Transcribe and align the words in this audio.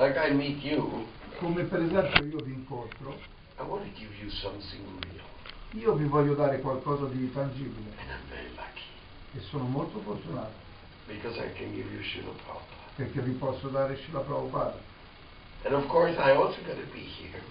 Like 0.00 0.16
I 0.16 0.30
meet 0.32 0.62
you, 0.64 1.04
come 1.40 1.62
per 1.64 1.80
esempio 1.82 2.24
io 2.24 2.40
vi 2.42 2.52
incontro, 2.54 3.12
I 3.58 3.62
want 3.62 3.84
to 3.84 3.90
give 4.00 4.10
you 4.18 4.30
something 4.30 4.80
real. 5.04 5.24
io 5.72 5.92
vi 5.94 6.04
voglio 6.04 6.32
dare 6.34 6.58
qualcosa 6.60 7.04
di 7.04 7.30
tangibile 7.32 7.90
And 7.98 8.08
I'm 8.08 8.28
very 8.30 8.48
lucky 8.56 8.80
e 9.36 9.40
sono 9.50 9.64
molto 9.64 9.98
fortunato 10.00 10.52
because 11.06 11.38
I 11.38 11.52
can 11.52 11.74
give 11.74 11.92
you 11.92 12.02
Srila 12.02 12.32
Prabhupada. 12.32 12.88
perché 12.96 13.20
vi 13.20 13.32
posso 13.32 13.68
dare 13.68 13.96
Shila 13.98 14.20
Prabhupada 14.20 14.78
And 15.64 15.74
of 15.74 15.86
course, 15.88 16.16
I 16.16 16.30
also 16.30 16.56
got 16.64 16.76
to 16.76 16.86
be 16.92 17.04
here. 17.20 17.42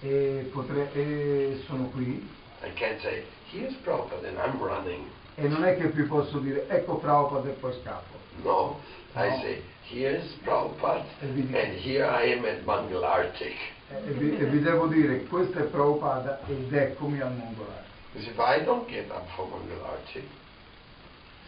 e, 0.00 0.48
potrei, 0.50 0.88
e 0.94 1.62
sono 1.66 1.88
qui 1.90 2.26
I 2.64 2.72
can't 2.72 3.00
say, 3.02 3.24
here's 3.50 3.74
Prabhupada 3.84 4.28
and 4.28 4.38
I'm 4.38 4.58
running. 4.58 5.04
e 5.34 5.46
non 5.46 5.62
è 5.64 5.76
che 5.76 5.88
vi 5.88 6.04
posso 6.04 6.38
dire 6.38 6.66
ecco 6.68 6.96
Prabhupada 6.96 7.50
e 7.50 7.52
poi 7.52 7.74
scappo. 7.82 8.16
No, 8.42 8.80
I 9.14 9.28
No. 9.28 9.40
say, 9.42 9.62
here's 9.84 10.24
Prabhupada 10.44 11.04
E 11.22 11.40
and 11.54 11.78
here 11.78 12.04
I 12.06 12.32
am 12.32 12.44
at 12.44 12.64
Mangal 12.64 13.04
Arctic. 13.04 13.54
e 13.90 14.10
vi- 14.12 14.36
e 14.38 14.44
vi 14.46 14.60
devo 14.60 14.86
dire 14.86 15.24
questo 15.24 15.58
è 15.58 15.62
Prabhupada 15.64 16.40
ed 16.46 16.72
eccomi 16.72 17.20
al 17.20 17.32
Mongolare. 17.32 17.84
Because 18.12 18.30
if 18.30 18.38
I 18.38 18.64
don't 18.64 18.86
get 18.88 19.10
up 19.10 19.26
for 19.34 19.46
Mangal 19.48 19.84
Arctic, 19.84 20.24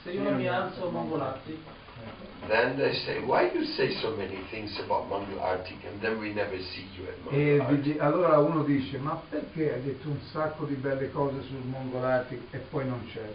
Se 0.02 0.10
io 0.10 0.22
non 0.22 0.36
mi 0.36 0.46
alzo 0.46 0.90
mongolati, 0.90 1.58
then 2.46 2.76
they 2.76 2.92
say, 2.92 3.20
why 3.24 3.50
you 3.54 3.64
say 3.64 3.90
so 4.02 4.14
many 4.14 4.36
things 4.50 4.78
about 4.80 5.10
Arctic 5.40 5.82
and 5.86 5.98
then 6.02 6.18
we 6.18 6.30
never 6.34 6.58
see 6.60 6.86
you 6.94 7.06
at 7.08 7.32
E 7.32 7.54
vi 7.54 7.58
Arctic? 7.60 7.80
di- 7.80 7.98
allora 7.98 8.38
uno 8.38 8.62
dice 8.64 8.98
ma 8.98 9.18
perché 9.30 9.72
hai 9.72 9.82
detto 9.82 10.08
un 10.08 10.20
sacco 10.30 10.66
di 10.66 10.74
belle 10.74 11.10
cose 11.10 11.40
sul 11.42 11.62
Mongolare 11.64 12.26
e 12.50 12.58
poi 12.58 12.86
non 12.86 13.06
c'eri? 13.10 13.32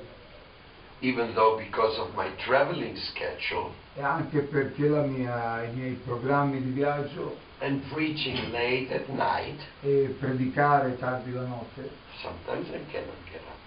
Even 1.01 1.33
though 1.33 1.57
because 1.57 1.97
of 1.99 2.13
my 2.15 2.29
traveling 2.45 2.95
schedule 2.97 3.71
E 3.95 4.01
anche 4.01 4.41
perché 4.41 4.87
la 4.87 5.01
mia- 5.03 5.63
i 5.63 5.71
miei 5.73 5.93
programmi 6.05 6.61
di 6.61 6.71
viaggio 6.71 7.35
and 7.61 7.81
preaching 7.91 8.51
late 8.51 8.93
at 8.93 9.07
night, 9.09 9.59
e 9.81 10.15
predicare 10.19 10.97
tardi 10.97 11.33
la 11.33 11.43
notte, 11.43 11.89
sometimes 12.21 12.67
I 12.69 12.79
cannot 12.91 13.15
get 13.31 13.41
up. 13.41 13.57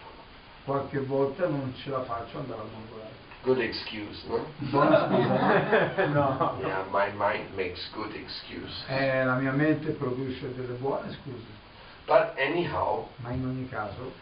qualche 0.64 1.00
volta 1.00 1.46
non 1.46 1.74
ce 1.82 1.90
la 1.90 2.02
faccio 2.04 2.38
andare 2.38 2.60
al 2.60 2.68
Mongolare. 2.72 3.10
Good 3.42 3.58
excuse, 3.60 4.22
no? 4.28 4.44
Buona 4.70 5.06
scusa? 5.08 6.06
No. 6.12 6.56
Yeah, 6.60 6.84
my 6.90 7.10
mind 7.16 7.54
makes 7.56 7.80
good 7.92 8.14
excuse. 8.14 8.84
Eh, 8.88 9.24
la 9.24 9.34
mia 9.34 9.50
mente 9.52 9.90
produce 9.92 10.54
delle 10.54 10.74
buone 10.74 11.10
scuse, 11.10 11.60
But 12.06 12.34
anyhow, 12.36 13.08
ma 13.16 13.30
in 13.32 13.44
ogni 13.44 13.68
caso 13.68 14.12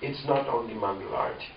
it's 0.00 0.24
not 0.24 0.46
only 0.48 0.74
Mangal 0.74 1.14
Arctic. 1.14 1.50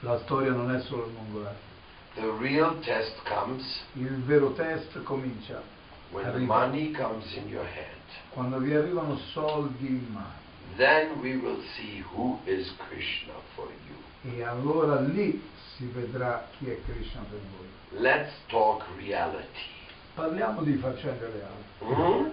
la 0.00 0.18
storia 0.20 0.52
non 0.52 0.70
è 0.74 0.80
solo 0.82 1.06
il 1.06 1.12
Mongolare. 1.12 1.68
The 2.14 2.28
real 2.40 2.78
test 2.80 3.14
comes 3.24 3.62
Il 3.94 4.22
vero 4.24 4.52
test 4.52 5.00
comincia 5.04 5.62
when 6.10 6.24
the 6.24 6.30
Arriva. 6.32 6.46
money 6.46 6.90
comes 6.92 7.24
in 7.36 7.48
your 7.48 7.64
hand. 7.64 8.00
quando 8.30 8.58
vi 8.58 8.74
arrivano 8.74 9.16
soldi 9.32 9.86
in 9.86 10.06
mano 10.10 10.38
Then 10.76 11.20
we 11.20 11.36
will 11.36 11.60
see 11.76 12.02
who 12.14 12.38
is 12.44 12.72
Krishna 12.88 13.32
for 13.54 13.68
you. 13.88 14.32
e 14.32 14.42
allora 14.42 15.00
lì 15.00 15.40
si 15.76 15.86
vedrà 15.86 16.46
chi 16.58 16.70
è 16.70 16.78
Krishna 16.84 17.22
per 17.28 17.38
voi. 17.56 18.00
Let's 18.00 18.32
talk 18.48 18.84
reality. 18.96 19.68
Parliamo 20.14 20.62
di 20.62 20.74
faccende 20.74 21.30
reali. 21.30 21.64
Hmm? 21.96 22.30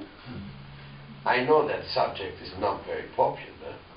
I 1.26 1.44
know 1.46 1.66
that 1.68 1.84
subject 1.88 2.40
is 2.42 2.54
not 2.58 2.84
very 2.86 3.08
popular. 3.16 3.56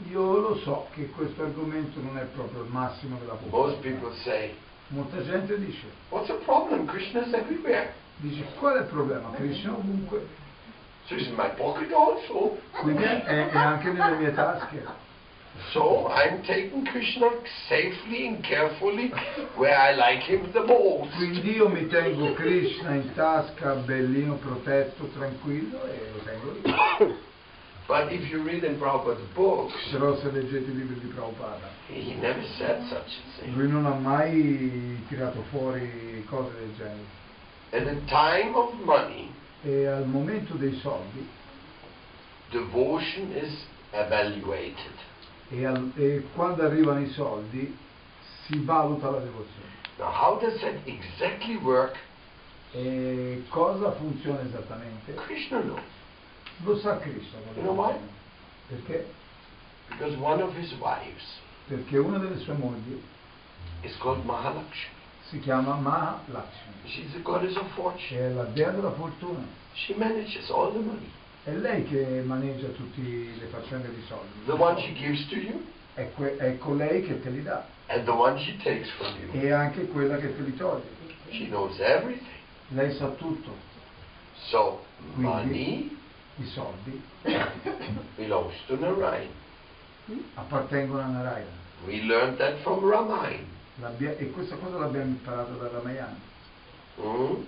Io 0.09 0.39
lo 0.39 0.57
so 0.59 0.87
che 0.95 1.09
questo 1.11 1.43
argomento 1.43 2.01
non 2.01 2.17
è 2.17 2.23
proprio 2.35 2.63
il 2.63 2.71
massimo 2.71 3.19
della 3.19 3.35
popolarità. 3.35 4.11
say, 4.25 4.55
Molta 4.89 5.23
gente 5.23 5.59
dice, 5.59 5.85
What's 6.09 6.27
the 6.29 6.39
problem? 6.45 6.87
Krishna 6.87 7.25
is 7.27 7.33
everywhere. 7.33 7.93
dice 8.17 8.45
qual 8.59 8.77
è 8.77 8.81
il 8.81 8.87
problema? 8.87 9.31
Krishna 9.35 9.73
ovunque, 9.73 10.27
So 11.07 11.15
he's 11.15 11.27
in 11.29 11.35
my 11.37 11.51
pocket 11.57 11.93
also. 11.93 12.59
quindi 12.81 13.03
è, 13.03 13.23
è 13.25 13.57
anche 13.57 13.91
nelle 13.93 14.17
mie 14.17 14.33
tasche. 14.35 15.09
So 15.73 16.09
I'm 16.09 16.43
taking 16.43 16.87
Krishna 16.89 17.29
safely 17.69 18.27
and 18.29 18.41
carefully 18.43 19.13
where 19.57 19.75
I 19.77 19.95
like 19.95 20.23
him 20.23 20.51
the 20.53 20.61
most. 20.61 21.15
Quindi 21.17 21.53
io 21.57 21.69
mi 21.69 21.87
tengo 21.89 22.33
Krishna 22.35 22.95
in 22.95 23.13
tasca, 23.15 23.75
bellino, 23.75 24.35
protetto, 24.37 25.09
tranquillo 25.13 25.85
e 25.85 26.11
lo 26.13 26.21
tengo 26.25 26.53
lì. 26.63 27.17
But 27.87 28.13
if 28.13 28.31
you 28.31 28.43
read 28.43 28.63
in 28.63 28.79
Prabhupada's 28.79 29.27
books, 29.35 29.75
Però 29.91 30.17
se 30.17 30.31
leggete 30.31 30.71
i 30.71 30.75
libri 30.75 31.01
di 31.01 31.07
Prabhupada, 31.09 31.69
he 31.89 32.15
never 32.15 32.45
said 32.57 32.83
such 32.89 33.19
a 33.19 33.41
thing. 33.41 33.57
lui 33.57 33.69
non 33.69 33.85
ha 33.87 33.95
mai 33.95 35.05
tirato 35.09 35.43
fuori 35.51 36.25
cose 36.29 36.53
del 36.59 36.75
genere. 36.77 37.19
At 37.73 37.85
the 37.85 38.01
time 38.07 38.55
of 38.55 38.75
money, 38.85 39.33
E 39.63 39.87
al 39.87 40.07
momento 40.07 40.55
dei 40.55 40.75
soldi 40.81 41.29
devotion 42.51 43.31
is 43.33 43.67
evaluated. 43.93 44.95
e, 45.51 45.67
al- 45.67 45.93
e 45.97 46.23
quando 46.35 46.63
arrivano 46.65 47.01
i 47.01 47.11
soldi 47.11 47.77
si 48.47 48.59
valuta 48.65 49.11
la 49.11 49.19
devozione. 49.19 49.69
Now, 49.99 50.11
how 50.13 50.39
does 50.39 50.59
that 50.61 50.75
exactly 50.87 51.57
work? 51.57 51.99
E 52.73 53.43
cosa 53.49 53.91
funziona 53.93 54.41
esattamente? 54.43 55.13
Krishna 55.15 55.61
knows. 55.61 55.81
Lo 56.71 56.79
sa 56.79 56.99
Krishna. 56.99 57.39
You 57.57 57.63
know 57.65 57.73
why? 57.75 57.97
Perché? 58.71 59.05
Because 59.89 60.17
one 60.19 60.41
of 60.41 60.55
his 60.55 60.73
wives 60.79 61.39
Perché 61.69 61.99
una 61.99 62.19
delle 62.19 62.39
sue 62.39 62.55
mogli 62.55 63.01
is 63.83 63.97
called 63.99 64.25
Mahalakshmi. 64.25 64.99
si 65.29 65.41
chiama 65.41 65.75
Mahalakshmi, 65.75 66.73
She's 66.87 67.13
the 67.13 67.23
goddess 67.23 67.57
of 67.57 67.67
fortune. 67.75 68.21
è 68.21 68.33
la 68.33 68.45
dea 68.45 68.71
della 68.71 68.93
fortuna. 68.93 69.45
She 69.75 69.95
manages 69.97 70.49
all 70.51 70.73
the 70.73 70.79
money. 70.79 71.11
È 71.43 71.51
lei 71.53 71.85
che 71.85 72.23
maneggia 72.25 72.69
tutte 72.69 73.01
le 73.01 73.47
faccende 73.51 73.93
di 73.93 74.03
soldi. 74.07 74.45
The 74.47 74.53
one 74.53 74.79
she 74.81 74.93
gives 74.95 75.27
to 75.29 75.35
you 75.37 75.65
È, 75.95 76.09
que- 76.15 76.37
è 76.37 76.57
colei 76.59 77.03
che 77.03 77.21
te 77.21 77.31
li 77.31 77.43
dà 77.43 77.65
and 77.89 78.05
the 78.05 78.13
one 78.13 78.39
she 78.39 78.57
takes 78.63 78.89
from 78.91 79.13
you. 79.19 79.41
e 79.43 79.51
anche 79.51 79.87
quella 79.89 80.19
che 80.19 80.37
te 80.37 80.43
li 80.43 80.55
toglie. 80.57 80.89
She 81.31 81.47
knows 81.49 81.79
everything. 81.81 82.39
Lei 82.69 82.93
sa 82.95 83.09
tutto. 83.09 83.51
So, 84.51 84.85
Quindi- 85.15 85.23
money 85.23 85.99
I 86.39 86.45
soldi 86.55 87.03
belongs 88.17 88.55
to 88.67 88.77
Narayan. 88.77 89.29
appartengono 90.35 91.03
a 91.03 91.07
Narayana. 91.07 91.59
We 91.87 92.03
learned 92.03 92.39
that 92.39 92.61
from 92.63 92.85
Ramayana. 92.85 93.47
L'abbia- 93.81 94.17
e 94.19 94.31
questa 94.31 94.57
cosa 94.57 94.79
l'abbiamo 94.79 95.11
imparata 95.11 95.53
da 95.53 95.69
Ramayana. 95.69 96.19
Hmm? 96.97 97.43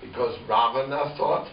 Because 0.00 0.38
Ravana 0.46 1.10
thought 1.16 1.48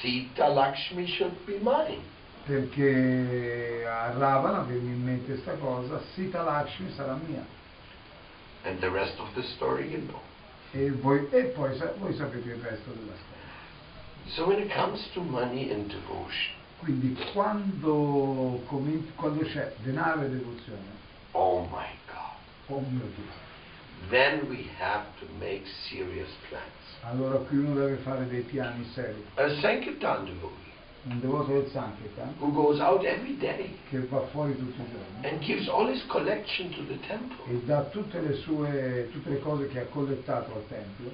Sita 0.00 0.48
Lakshmi 0.48 1.06
should 1.06 1.34
be 1.46 1.58
mine. 1.62 2.00
Perché 2.46 3.84
a 3.86 4.12
Ravana 4.16 4.60
venne 4.60 4.90
in 4.92 5.04
mente 5.04 5.32
questa 5.32 5.54
cosa, 5.54 6.00
Sita 6.14 6.42
Lakshmi 6.42 6.90
sarà 6.94 7.18
mia. 7.26 7.44
And 8.64 8.80
the 8.80 8.90
rest 8.90 9.18
of 9.18 9.28
the 9.34 9.42
story 9.56 9.88
you 9.88 10.00
know. 10.06 10.20
E, 10.72 10.90
voi, 10.90 11.26
e 11.30 11.44
poi 11.54 11.76
sa- 11.76 11.92
voi 11.98 12.14
sapete 12.14 12.48
il 12.48 12.60
resto 12.62 12.90
della 12.90 13.12
storia. 13.14 13.37
So 14.36 14.46
when 14.46 14.58
it 14.58 14.70
comes 14.72 15.00
to 15.14 15.20
money 15.20 15.70
and 15.70 15.88
devotion, 15.88 16.56
Quindi 16.80 17.16
quando, 17.32 18.62
quando 19.16 19.44
c'è 19.44 19.74
denaro 19.82 20.22
e 20.22 20.28
devozione, 20.28 20.86
oh 21.32 21.62
my 21.64 21.88
God, 22.06 22.36
oh 22.68 22.80
mio 22.88 23.04
Dio, 23.16 23.24
then 24.10 24.48
we 24.48 24.70
have 24.78 25.06
to 25.18 25.26
make 25.40 25.66
serious 25.88 26.28
plans. 26.48 26.78
allora 27.02 27.38
qui 27.38 27.56
uno 27.58 27.74
deve 27.74 27.96
fare 27.96 28.28
dei 28.28 28.42
piani 28.42 28.88
seri. 28.92 29.24
A 29.34 29.48
Sankirtan 29.60 30.24
devotee 30.24 30.66
Un 31.04 31.20
devoto 31.20 31.52
del 31.52 31.68
Sankirtan 31.70 32.34
who 32.38 32.52
goes 32.52 32.80
out 32.80 33.04
every 33.04 33.36
day 33.38 33.76
che 33.88 34.00
va 34.06 34.20
fuori 34.26 34.56
tutti 34.56 34.80
i 34.80 34.84
giorni 34.90 35.28
and 35.28 35.40
gives 35.40 35.68
all 35.68 35.88
his 35.88 36.04
collection 36.06 36.70
to 36.70 36.84
the 36.86 36.98
temple, 37.06 37.36
e 37.48 37.60
dà 37.64 37.82
tutte 37.82 38.20
le 38.20 38.34
sue 38.34 39.08
tutte 39.12 39.30
le 39.30 39.40
cose 39.40 39.68
che 39.68 39.80
ha 39.80 39.86
collettato 39.86 40.54
al 40.54 40.66
tempio, 40.68 41.10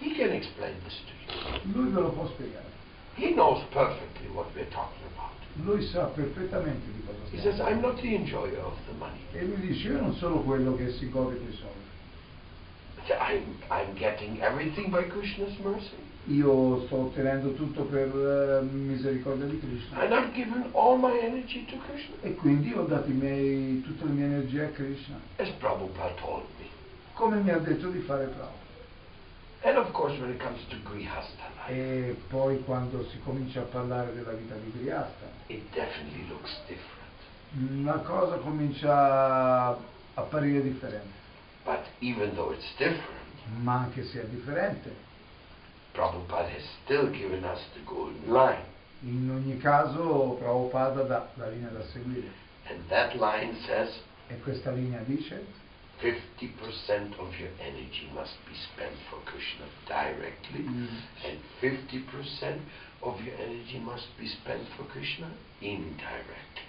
he 0.00 0.14
can 0.14 0.32
explain 0.32 0.74
this 0.84 0.98
to 1.06 1.12
you. 1.12 1.72
lui 1.74 1.90
ve 1.92 2.00
lo 2.00 2.10
può 2.10 2.26
spiegare. 2.26 2.68
He 3.14 3.32
knows 3.34 3.62
perfectly 3.70 4.28
what 4.32 4.46
we're 4.54 4.68
talking 4.70 5.04
about. 5.14 5.30
Lui 5.64 5.84
sa 5.86 6.04
perfettamente 6.06 6.86
di 6.92 7.02
cosa 7.04 7.18
He 7.30 7.38
says, 7.40 7.60
I'm 7.60 7.80
not 7.80 8.00
the 8.00 8.14
enjoyer 8.14 8.60
of 8.64 8.74
the 8.86 8.94
money. 8.98 9.20
E 9.32 9.44
lui 9.44 9.60
dice, 9.68 9.88
io 9.88 10.00
non 10.00 10.14
sono 10.14 10.40
quello 10.42 10.74
che 10.76 10.90
si 10.92 11.08
gode 11.10 11.38
dei 11.38 11.52
soldi. 11.54 11.88
I'm, 13.10 13.56
I'm 13.70 13.94
getting 13.94 14.40
everything 14.40 14.90
by 14.90 15.02
Krishna's 15.04 15.56
mercy. 15.64 15.96
Io 16.26 16.84
sto 16.86 16.96
ottenendo 17.06 17.54
tutto 17.54 17.82
per 17.84 18.06
eh, 18.08 18.62
misericordia 18.62 19.46
di 19.46 19.58
Krishna. 19.58 20.00
And 20.00 20.12
I've 20.12 20.32
given 20.32 20.68
all 20.72 20.96
my 20.96 21.18
energy 21.18 21.64
to 21.66 21.76
Krishna. 21.88 22.14
E 22.22 22.34
quindi 22.36 22.72
ho 22.72 22.84
dato 22.84 23.08
miei- 23.10 23.82
tutte 23.82 24.04
le 24.04 24.10
mie 24.12 24.24
energie 24.26 24.64
a 24.64 24.68
Krishna, 24.68 25.18
As 25.36 25.48
Prabhupada 25.58 26.14
told 26.20 26.44
me. 26.58 26.66
come 27.14 27.40
mi 27.40 27.50
ha 27.50 27.58
detto 27.58 27.88
di 27.88 27.98
fare 28.00 28.26
Prabhupada. 28.26 28.59
And 29.62 29.76
of 29.76 29.92
course, 29.92 30.18
when 30.18 30.30
it 30.30 30.38
comes 30.40 30.58
to 30.70 30.76
Grihastha 30.76 31.50
life, 31.56 31.70
E 31.72 32.16
poi 32.28 32.62
quando 32.64 33.06
si 33.10 33.18
comincia 33.20 33.60
a 33.60 33.64
parlare 33.64 34.14
della 34.14 34.32
vita 34.32 34.54
di 34.54 34.72
Grihasta, 34.72 35.26
it 35.48 35.62
definitely 35.72 36.26
looks 36.28 36.50
different. 36.66 37.84
la 37.84 37.98
cosa 38.00 38.36
comincia 38.36 39.68
a 39.68 39.76
apparire 40.14 40.62
differente. 40.62 41.18
But 41.64 41.84
even 41.98 42.34
though 42.34 42.52
it's 42.52 42.68
different, 42.78 43.18
Ma 43.62 43.80
anche 43.80 44.04
se 44.04 44.22
è 44.22 44.24
differente, 44.26 44.94
Prabhupada 45.92 46.48
has 46.48 46.64
still 46.84 47.10
given 47.10 47.44
us 47.44 47.60
the 47.74 47.80
golden 47.84 48.32
line. 48.32 48.64
In 49.02 49.30
ogni 49.30 49.58
caso 49.58 50.36
Prabhupada 50.38 51.02
dà 51.02 51.28
la 51.34 51.48
linea 51.48 51.70
da 51.70 51.82
seguire 51.92 52.30
And 52.68 52.86
that 52.88 53.14
line 53.14 53.56
says 53.66 53.90
e 54.28 54.38
questa 54.40 54.70
linea 54.70 55.00
dice 55.00 55.44
50% 56.00 57.16
of 57.18 57.34
your 57.38 57.50
energy 57.58 58.08
must 58.14 58.36
be 58.46 58.54
spent 58.72 58.94
for 59.08 59.18
Krishna 59.24 59.66
directly, 59.86 60.62
Mm. 60.62 60.88
and 61.24 61.38
50% 61.60 62.60
of 63.00 63.20
your 63.22 63.34
energy 63.38 63.78
must 63.78 64.08
be 64.18 64.26
spent 64.26 64.66
for 64.76 64.86
Krishna 64.86 65.28
indirectly. 65.60 66.68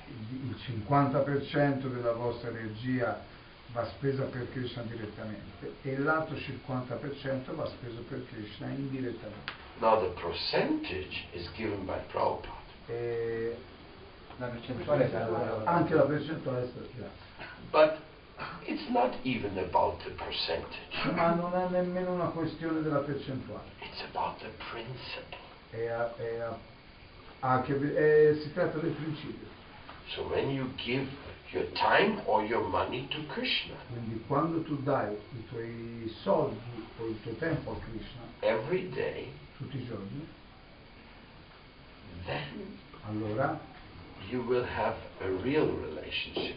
il 0.50 0.56
50% 0.66 1.88
della 1.88 2.12
vostra 2.14 2.50
energia 2.50 3.24
va 3.72 3.86
spesa 3.86 4.24
per 4.24 4.50
Krishna 4.52 4.82
direttamente 4.84 5.76
e 5.84 5.98
l'altro 5.98 6.36
50% 6.36 7.54
va 7.56 7.66
speso 7.68 8.02
per 8.10 8.26
Krishna 8.28 8.68
indirettamente. 8.68 9.52
Now, 9.80 9.98
the 10.00 10.10
percentage 10.22 11.26
is 11.32 11.50
given 11.56 11.86
by 11.86 11.98
Prabhupada. 12.12 12.60
E 12.88 13.56
La 14.38 14.48
percentuale 14.48 15.06
è 15.06 15.10
data 15.10 15.64
anche 15.66 15.94
la 15.94 16.04
percentuale 16.04 16.64
è 16.64 16.68
stata 16.68 17.10
But 17.70 18.00
it's 18.66 18.88
not 18.90 19.16
even 19.24 19.58
about 19.58 20.04
the 20.04 20.12
percentage, 20.12 21.12
ma 21.16 21.34
non 21.34 21.54
è 21.56 21.68
nemmeno 21.70 22.14
una 22.14 22.30
questione 22.30 22.82
della 22.82 23.00
percentuale, 23.00 23.70
it's 23.80 24.02
about 24.14 24.38
the 24.40 24.50
principle. 24.72 25.38
è 25.72 25.88
a- 25.88 26.16
è 26.18 26.40
a- 26.40 26.58
ha 27.40 27.62
che 27.62 27.74
ve- 27.74 27.96
eh, 27.96 28.30
è- 28.32 28.42
si 28.42 28.54
tratta 28.54 28.78
del 28.80 28.92
principio. 28.92 29.48
So, 30.10 30.24
when 30.24 30.50
you 30.50 30.74
give 30.76 31.08
your 31.52 31.66
time 31.74 32.22
or 32.26 32.44
your 32.44 32.68
money 32.68 33.08
to 33.08 33.18
Krishna, 33.28 33.76
Quindi 33.90 34.22
quando 34.28 34.62
tu 34.64 34.82
dai 34.84 35.14
i 35.14 35.48
tuoi 35.48 36.14
soldi 36.22 36.60
o 36.98 37.06
il 37.08 37.22
tuo 37.22 37.32
tempo 37.34 37.72
a 37.72 37.76
Krishna 37.86 38.22
every 38.42 38.90
day, 38.90 39.32
tutti 39.58 39.78
i 39.78 39.86
giorni, 39.86 40.28
then 42.26 42.78
allora, 43.08 43.60
you 44.30 44.42
will 44.44 44.66
have 44.66 44.96
a 45.22 45.28
real 45.42 45.68
relationship. 45.68 46.56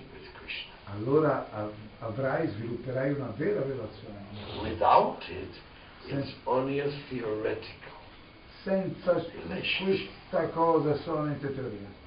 Allora 0.93 1.47
av- 1.53 1.73
avrai, 2.01 2.49
svilupperai 2.49 3.13
una 3.13 3.33
vera 3.37 3.63
relazione. 3.63 4.23
Without 4.63 5.23
it, 5.29 5.55
it's 6.07 6.35
only 6.45 6.81
a 6.81 6.89
theoretical. 7.09 7.93
Senza 8.63 9.13
questa 9.13 10.49
cosa 10.49 10.95
è 10.95 10.99
solamente 10.99 11.53
teoria. 11.55 12.03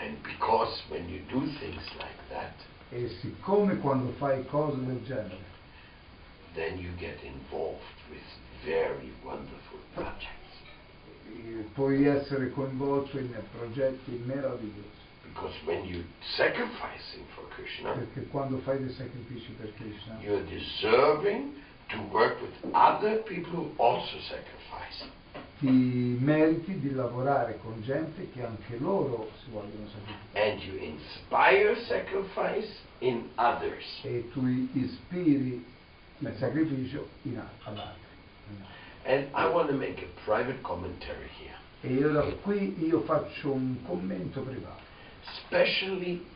And 0.00 0.16
because 0.22 0.80
when 0.88 1.08
you 1.08 1.20
do 1.28 1.40
things 1.58 1.82
like 1.98 2.18
that, 2.30 2.54
E 2.90 3.06
siccome 3.20 3.76
quando 3.80 4.12
fai 4.12 4.46
cose 4.46 4.78
del 4.82 5.04
genere, 5.04 5.44
then 6.54 6.78
you 6.78 6.90
get 6.98 7.18
involved 7.22 7.82
with 8.10 8.22
very 8.64 9.12
wonderful 9.22 9.78
projects. 9.94 10.38
puoi 11.74 12.06
essere 12.06 12.50
coinvolto 12.50 13.18
in 13.18 13.34
progetti 13.52 14.22
meravigliosi. 14.24 14.96
Because 15.22 15.54
when 15.64 15.84
you're 15.84 16.04
sacrificing 16.36 17.24
for 17.34 17.44
Krishna, 17.54 17.92
Perché 17.92 18.26
quando 18.28 18.58
fai 18.58 18.78
dei 18.78 18.92
sacrifici 18.92 19.52
per 19.52 19.72
Krishna, 19.74 20.18
you're 20.20 20.44
deserving 20.44 21.54
to 21.88 21.98
work 22.10 22.40
with 22.40 22.52
other 22.72 23.22
people 23.22 23.52
who 23.52 23.70
also 23.76 24.18
sacrifice. 24.20 25.16
ti 25.58 26.16
meriti 26.20 26.78
di 26.78 26.92
lavorare 26.92 27.58
con 27.62 27.82
gente 27.82 28.30
che 28.32 28.44
anche 28.44 28.78
loro 28.78 29.30
si 29.42 29.50
vogliono 29.50 29.88
sacrificare. 29.88 30.50
And 30.50 30.62
you 30.62 30.76
inspire 30.78 31.76
sacrifice 31.86 32.68
in 33.00 33.28
others. 33.36 33.84
E 34.02 34.28
tu 34.32 34.44
ispiri 34.72 35.64
il 36.20 36.36
sacrificio 36.38 37.08
in 37.22 37.38
a- 37.38 37.48
ad 37.64 37.78
altri. 37.78 38.06
And 39.04 39.28
I 39.34 39.46
want 39.50 39.68
to 39.70 39.74
make 39.74 40.02
a 40.02 40.08
private 40.24 40.60
commentary 40.62 41.28
here, 41.38 41.56
E 41.82 42.04
ora 42.04 42.22
qui 42.42 42.74
io 42.84 43.00
faccio 43.02 43.52
un 43.52 43.76
commento 43.86 44.40
privato, 44.42 44.82
specially 45.46 46.26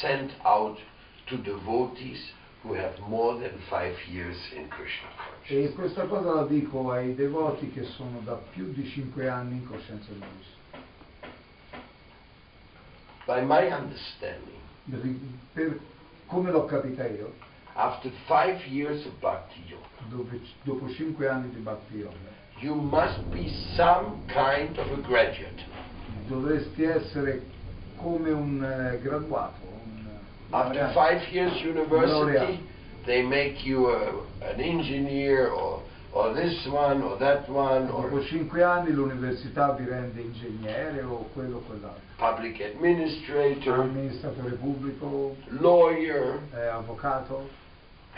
sent 0.00 0.32
out 0.42 0.78
to 1.26 1.36
devotees 1.36 2.32
who 2.62 2.74
have 2.74 2.98
more 3.06 3.38
than 3.38 3.56
five 3.68 3.94
years 4.08 4.36
in 4.52 4.66
Krishna 4.68 5.08
e 5.08 5.70
consciousness. 5.70 5.74
questa 5.74 6.06
cosa 6.06 6.32
la 6.32 6.44
dico 6.46 6.90
ai 6.90 7.14
devoti 7.14 7.70
che 7.70 7.84
sono 7.84 8.20
da 8.24 8.34
più 8.34 8.72
di 8.72 8.88
cinque 8.88 9.28
anni 9.28 9.56
in 9.56 9.66
coscienza 9.68 10.10
di 10.10 10.18
Krishna. 10.18 10.54
By 13.26 13.42
my 13.44 13.70
understanding, 13.72 14.54
Per 15.52 15.78
come 16.26 16.50
l'ho 16.50 16.64
capita 16.64 17.06
io, 17.06 17.34
after 17.76 18.10
five 18.26 18.60
years 18.66 19.04
of 19.06 19.12
bhakti 19.20 19.62
yoga, 19.68 19.84
dopo 20.64 20.88
cinque 20.94 21.28
anni 21.28 21.50
di 21.50 21.60
Bhakti 21.60 21.96
Yoga, 21.98 22.16
you 22.60 22.74
must 22.74 23.20
be 23.30 23.48
some 23.76 24.22
kind 24.28 24.76
of 24.78 24.86
a 24.92 25.00
graduate. 25.02 25.62
dovresti 26.26 26.82
essere 26.84 27.42
come 27.96 28.30
un 28.30 28.62
eh, 28.62 28.98
graduato, 29.00 29.60
un 29.84 30.06
eh, 30.06 30.54
After 30.54 30.74
laureato. 30.74 30.92
five 30.92 31.32
years 31.32 31.52
university, 31.62 32.60
they 33.04 33.22
make 33.22 33.64
you 33.64 33.88
a, 33.90 34.24
an 34.40 34.60
engineer 34.60 35.48
or, 35.50 35.82
or 36.12 36.32
this 36.34 36.66
one 36.66 37.02
or 37.02 37.16
that 37.18 37.48
one 37.48 37.86
Dopo 37.86 38.16
or 38.16 38.22
cinque 38.24 38.62
anni 38.62 38.92
l'università 38.92 39.72
vi 39.72 39.84
rende 39.84 40.20
ingegnere 40.20 41.02
o 41.02 41.28
quello 41.34 41.58
o 41.58 41.60
quell'altro, 41.60 42.00
public 42.16 42.60
administrator, 42.60 43.80
amministratore 43.80 44.52
pubblico, 44.52 45.36
lawyer, 45.60 46.40
eh, 46.54 46.66
avvocato, 46.68 47.48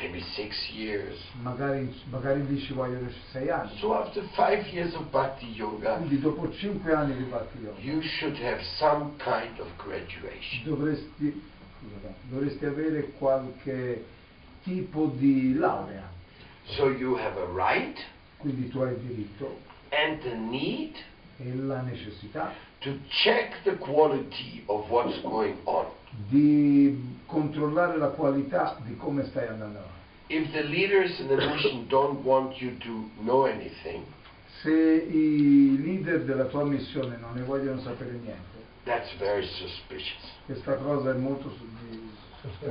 maybe 0.00 0.20
six 0.34 0.54
years. 0.70 1.16
magari, 1.42 1.92
magari 2.10 2.46
lì 2.46 2.58
ci 2.60 2.72
vogliono 2.72 3.10
sei 3.32 3.50
anni. 3.50 3.76
So 3.78 3.94
after 3.94 4.22
five 4.34 4.66
years 4.72 4.94
of 4.94 5.10
bhakti 5.10 5.46
yoga, 5.52 5.96
Quindi 5.96 6.20
dopo 6.20 6.50
cinque 6.52 6.92
anni 6.94 7.16
di 7.16 7.24
Bhakti 7.24 7.58
Yoga 7.58 7.80
you 7.80 8.00
should 8.00 8.36
have 8.38 8.62
some 8.78 9.16
kind 9.18 9.58
of 9.58 9.66
graduation. 9.76 10.62
dovresti, 10.64 11.42
dovresti 12.28 12.64
avere 12.64 13.12
qualche 13.18 14.04
tipo 14.62 15.06
di 15.16 15.54
laurea, 15.54 16.08
So 16.76 16.90
you 16.90 17.16
have 17.16 17.37
a 17.40 17.46
right 17.46 17.99
quindi 18.38 18.68
tu 18.68 18.80
hai 18.80 18.92
il 18.92 18.99
diritto 18.99 19.58
and 19.90 20.20
the 20.23 20.34
need 20.34 20.94
e 21.38 21.54
la 21.54 21.80
necessità 21.80 22.52
to 22.80 22.96
check 23.08 23.62
the 23.64 23.76
quality 23.78 24.62
of 24.66 24.88
what's 24.90 25.20
going 25.23 25.56
on. 25.64 25.87
Di 26.28 27.16
controllare 27.26 27.96
la 27.98 28.08
qualità 28.08 28.78
di 28.84 28.96
come 28.96 29.24
stai 29.26 29.48
andando 29.48 29.78
avanti. 29.78 29.96
If 30.30 30.50
the 30.52 30.62
leaders 30.62 31.18
in 31.20 31.28
the 31.28 31.36
mission 31.36 31.86
don't 31.88 32.22
want 32.24 32.60
you 32.60 32.76
to 32.78 33.10
know 33.22 33.46
anything, 33.46 34.04
Se 34.62 34.70
i 34.70 35.76
leader 35.80 36.24
della 36.24 36.46
tua 36.46 36.64
missione 36.64 37.16
non 37.16 37.34
ne 37.34 37.42
vogliono 37.42 37.80
sapere 37.80 38.10
niente, 38.10 38.64
that's 38.82 39.14
very 39.18 39.46
suspicious. 39.46 40.32
questa 40.46 40.74
cosa 40.74 41.12
è 41.12 41.14
molto 41.14 41.54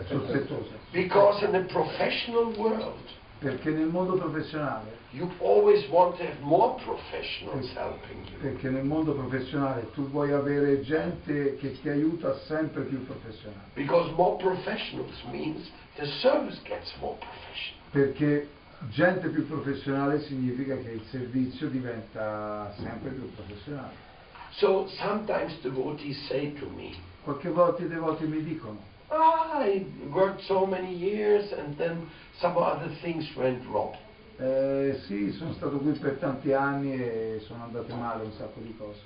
sospettosa. 0.08 0.76
Because 0.92 1.46
in 1.46 1.52
the 1.52 1.62
professional 1.72 2.54
world, 2.58 3.00
Perché 3.40 3.70
nel 3.70 3.88
mondo 3.88 4.14
professionale, 4.14 4.98
you 5.12 5.30
always 5.40 5.88
want 5.90 6.18
to 6.18 6.24
have 6.24 6.40
more 6.42 6.76
professionals 6.84 7.72
helping 7.74 8.26
you. 8.32 8.40
perché 8.40 8.70
nel 8.70 8.84
mondo 8.84 9.14
professionale 9.14 9.92
tu 9.94 10.10
vuoi 10.10 10.32
avere 10.32 10.82
gente 10.82 11.56
che 11.58 11.80
ti 11.80 11.90
aiuta 11.90 12.36
sempre 12.46 12.84
più 12.84 13.06
professionale. 13.06 13.70
Because 13.76 14.12
more 14.16 14.38
professionals 14.38 15.22
means 15.32 15.70
the 15.96 16.06
service 16.22 16.60
gets 16.64 16.92
more 17.00 17.18
professional. 17.20 17.82
Perché 17.92 18.50
gente 18.90 19.30
più 19.30 19.48
professionale 19.48 20.22
significa 20.22 20.76
che 20.78 20.92
il 20.92 21.04
servizio 21.10 21.68
diventa 21.70 22.74
sempre 22.78 23.12
più 23.12 23.32
professionale. 23.36 24.06
So 24.52 24.88
sometimes 24.98 25.60
devotees 25.62 26.26
say 26.28 26.54
to 26.54 26.68
me, 26.76 26.96
Qualche 27.24 27.50
volta 27.50 27.84
i 27.84 27.88
devoti 27.90 28.26
mi 28.26 28.42
dicono, 28.42 28.80
I 29.10 29.86
worked 30.14 30.42
so 30.48 30.66
many 30.66 30.94
years 30.94 31.52
and 31.58 31.78
then 31.78 32.10
some 32.42 32.58
other 32.58 32.90
things 33.02 33.26
went 33.36 33.64
wrong. 33.72 33.96
eh, 34.40 35.00
sì, 35.08 35.32
sono 35.32 35.54
stato 35.54 35.78
qui 35.80 35.94
per 35.94 36.18
tanti 36.20 36.54
anni 36.54 36.94
e 36.94 37.42
sono 37.48 37.64
andate 37.64 37.94
male 37.94 38.24
un 38.24 38.32
sacco 38.34 38.60
di 38.60 38.76
cose. 38.78 39.00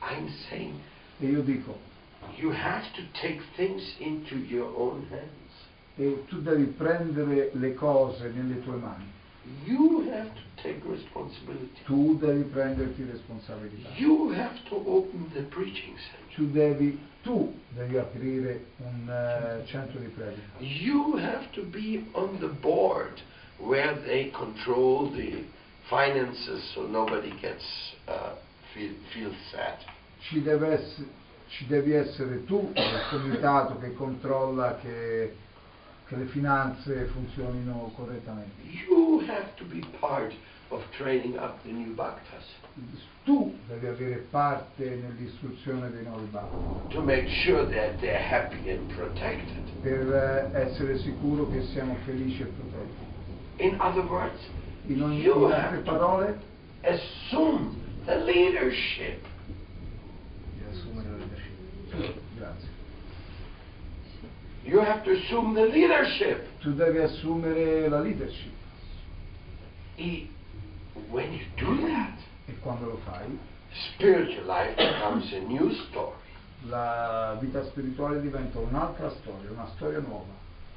I'm 0.00 0.28
saying 0.48 0.74
E 1.20 1.26
io 1.26 1.42
dico, 1.42 1.76
you 2.36 2.50
have 2.50 2.84
to 2.94 3.02
take 3.20 3.40
things 3.56 3.82
into 3.98 4.36
your 4.36 4.72
own 4.76 5.06
hands. 5.10 5.66
e 5.96 6.24
tu 6.26 6.40
devi 6.42 6.64
prendere 6.64 7.50
le 7.54 7.74
cose 7.74 8.28
nelle 8.34 8.60
tue 8.62 8.76
mani, 8.76 9.04
You 9.64 10.08
have 10.10 10.30
to 10.34 10.62
take 10.62 10.80
responsibility. 10.88 11.70
tu 11.84 12.16
devi 12.18 12.42
prenderti 12.44 13.04
responsabilità, 13.04 13.88
You 13.96 14.32
have 14.32 14.58
to 14.68 14.76
open 14.84 15.28
the 15.32 15.42
preaching 15.42 15.96
center. 15.96 16.34
tu 16.34 16.50
devi, 16.50 16.98
tu 17.28 17.54
devi 17.68 17.98
aprire 17.98 18.64
un 18.78 19.06
eh, 19.06 19.66
centro 19.66 20.00
di 20.00 20.06
predica, 20.06 20.46
You 20.56 21.18
have 21.18 21.50
to 21.50 21.62
be 21.64 22.02
on 22.12 22.38
the 22.38 22.46
board 22.46 23.20
where 23.58 24.00
they 24.06 24.30
control 24.30 25.10
the 25.10 25.44
finances 25.88 26.72
so 26.72 26.86
nobody 26.86 27.30
gets 27.38 27.64
uh, 28.06 28.30
feel, 28.72 28.94
feels 29.12 29.36
sad. 29.50 29.76
ci, 30.20 30.42
deve 30.42 30.72
ess- 30.72 31.04
ci 31.48 31.66
devi 31.66 31.92
essere 31.92 32.46
tu, 32.46 32.72
il 32.74 33.06
comitato 33.10 33.78
che 33.78 33.92
controlla 33.92 34.78
che, 34.80 35.36
che 36.06 36.16
le 36.16 36.26
finanze 36.26 37.10
funzionino 37.12 37.92
correttamente. 37.94 38.62
You 38.88 39.20
have 39.28 39.52
to 39.56 39.64
be 39.66 39.84
part 40.00 40.32
of 40.70 40.82
training 40.96 41.36
up 41.38 41.62
the 41.64 41.70
new 41.72 41.94
bhaktas 41.94 42.44
Tu 43.24 43.54
devi 43.68 43.86
avere 43.86 44.26
parte 44.30 44.84
nell'istruzione 44.84 45.90
dei 45.90 46.04
nuovi 46.04 46.26
bhakti 46.26 46.94
to 46.94 47.00
make 47.02 47.28
sure 47.28 47.64
that 47.66 47.98
they're 48.00 48.18
happy 48.22 48.70
and 48.70 48.86
protected. 48.94 49.62
per 49.82 50.50
eh, 50.54 50.60
essere 50.60 50.98
sicuro 50.98 51.48
che 51.50 51.62
siamo 51.72 51.96
felici 52.04 52.42
e 52.42 52.46
protetti. 52.46 53.06
In 53.64 53.76
other 53.80 54.04
words, 54.08 54.40
In, 54.86 55.02
ogni, 55.02 55.20
you 55.20 55.46
in 55.46 55.52
altre 55.52 55.76
have 55.76 55.82
to 55.84 55.90
parole, 55.90 56.38
assume 56.82 57.74
the 58.06 58.16
leadership. 58.24 59.24
assumere 60.70 61.08
la 61.10 61.16
leadership. 61.16 62.20
grazie. 62.36 62.68
You 64.64 64.80
have 64.80 65.02
to 65.04 65.10
assume 65.12 65.54
the 65.54 65.66
leadership. 65.66 66.46
Tu 66.60 66.74
devi 66.74 66.98
assumere 66.98 67.88
la 67.88 68.00
leadership 68.00 68.52
E- 69.96 70.28
When 71.10 71.32
you 71.32 71.46
do 71.56 71.86
that, 71.86 72.18
e 72.46 72.54
quando 72.60 72.86
lo 72.86 72.98
fai? 73.04 73.38
spiritual 73.94 74.44
life 74.46 74.76
becomes 74.76 75.30
a 75.32 75.40
new 75.40 75.70
story, 75.88 76.16
la 76.66 77.36
vita 77.40 77.64
spirituale 77.66 78.20
diventa 78.20 78.58
un'altra 78.58 79.10
storia, 79.10 79.50
una 79.50 79.68
storia 79.76 80.00
nuova, 80.00 80.32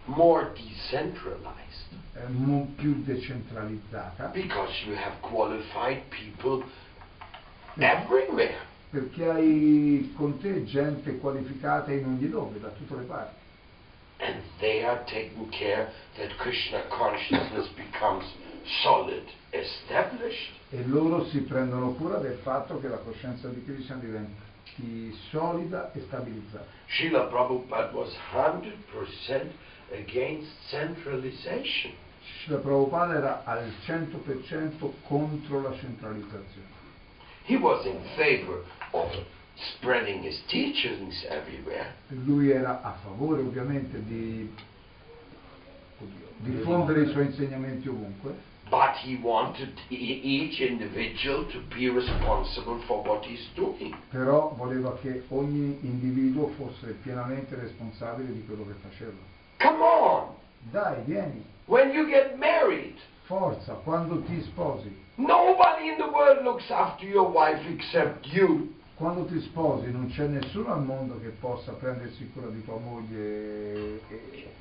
more 0.06 0.52
decentralized, 0.54 1.96
è 2.14 2.26
mo- 2.28 2.68
più 2.76 3.02
decentralizzata, 3.04 4.28
because 4.34 4.72
you 4.86 4.96
have 4.96 5.16
qualified 5.22 6.02
people 6.10 6.64
everywhere. 7.78 8.70
perché 8.92 9.30
hai 9.30 10.14
con 10.18 10.38
te 10.40 10.66
gente 10.66 11.18
qualificata 11.18 11.94
in 11.94 12.06
ogni 12.06 12.30
dove, 12.30 12.60
da 12.60 12.68
tutte 12.70 12.96
le 12.96 13.04
parti. 13.04 13.40
And 14.20 14.42
they 14.60 14.84
are 14.84 15.02
taking 15.06 15.50
care 15.50 15.92
that 16.18 16.36
Krishna 16.38 16.84
consciousness 16.90 17.68
becomes 17.70 18.26
solid, 18.84 19.24
established. 19.50 20.60
E 20.70 20.86
loro 20.86 21.26
si 21.26 21.40
prendono 21.42 21.92
cura 21.94 22.18
del 22.18 22.40
fatto 22.44 22.80
che 22.80 22.88
la 22.88 22.98
coscienza 22.98 23.50
di 23.50 23.64
Krishna 23.64 23.96
diventi 23.96 25.14
solida 25.30 25.92
e 25.92 26.02
stabilizzata. 26.02 26.66
Srila 26.88 27.24
Prabhupada 27.26 27.92
was 27.92 28.16
100% 28.32 29.50
against 29.92 30.50
centralization. 30.70 31.92
Srila 32.44 32.60
Prabhupada 32.60 33.16
era 33.16 33.42
al 33.44 33.70
100% 33.86 34.92
contro 35.08 35.62
la 35.62 35.74
centralizzazione. 35.78 36.80
He 37.44 37.58
was 37.58 37.86
in 37.86 38.00
favor 38.16 38.64
of 38.92 39.12
spreading 39.56 40.24
his 40.24 40.42
teachings 40.48 41.26
everywhere, 41.30 41.94
Lui 42.26 42.52
era 42.52 42.82
a 42.82 42.98
favore 43.04 43.42
ovviamente 43.42 44.04
di 44.04 44.50
diffondere 46.38 47.04
i 47.04 47.10
suoi 47.10 47.26
insegnamenti 47.28 47.88
ovunque, 47.88 48.50
but 48.72 48.96
he 49.04 49.18
wanted 49.22 49.74
each 49.90 50.62
individual 50.62 51.46
to 51.52 51.60
be 51.76 51.90
responsible 51.90 52.82
for 52.88 53.04
what 53.04 53.24
he's 53.26 53.46
doing. 53.54 53.94
però 54.10 54.54
voleva 54.56 54.98
che 55.02 55.26
ogni 55.28 55.78
individuo 55.82 56.48
fosse 56.56 56.94
pienamente 57.04 57.56
responsabile 57.56 58.32
di 58.32 58.46
quello 58.46 58.66
che 58.66 58.74
faceva. 58.82 59.18
Come 59.60 59.84
on! 59.84 60.36
Dai, 60.72 61.04
vieni, 61.06 61.44
When 61.66 61.92
you 61.92 62.08
get 62.08 62.38
married, 62.38 62.96
forza, 63.26 63.74
quando 63.84 64.22
ti 64.24 64.42
sposi. 64.42 64.90
nobody 65.16 65.90
in 65.90 65.98
the 65.98 66.08
world 66.10 66.44
looks 66.44 66.70
after 66.72 67.06
your 67.06 67.30
wife 67.30 67.62
except 67.70 68.26
you. 68.28 68.74
Quando 68.96 69.26
ti 69.26 69.40
sposi 69.42 69.92
non 69.92 70.08
c'è 70.10 70.28
nessuno 70.28 70.74
al 70.74 70.84
mondo 70.84 71.20
che 71.20 71.30
possa 71.40 71.74
prendersi 71.74 72.30
cura 72.34 72.48
di 72.48 72.64
tua 72.64 72.78
moglie, 72.78 74.00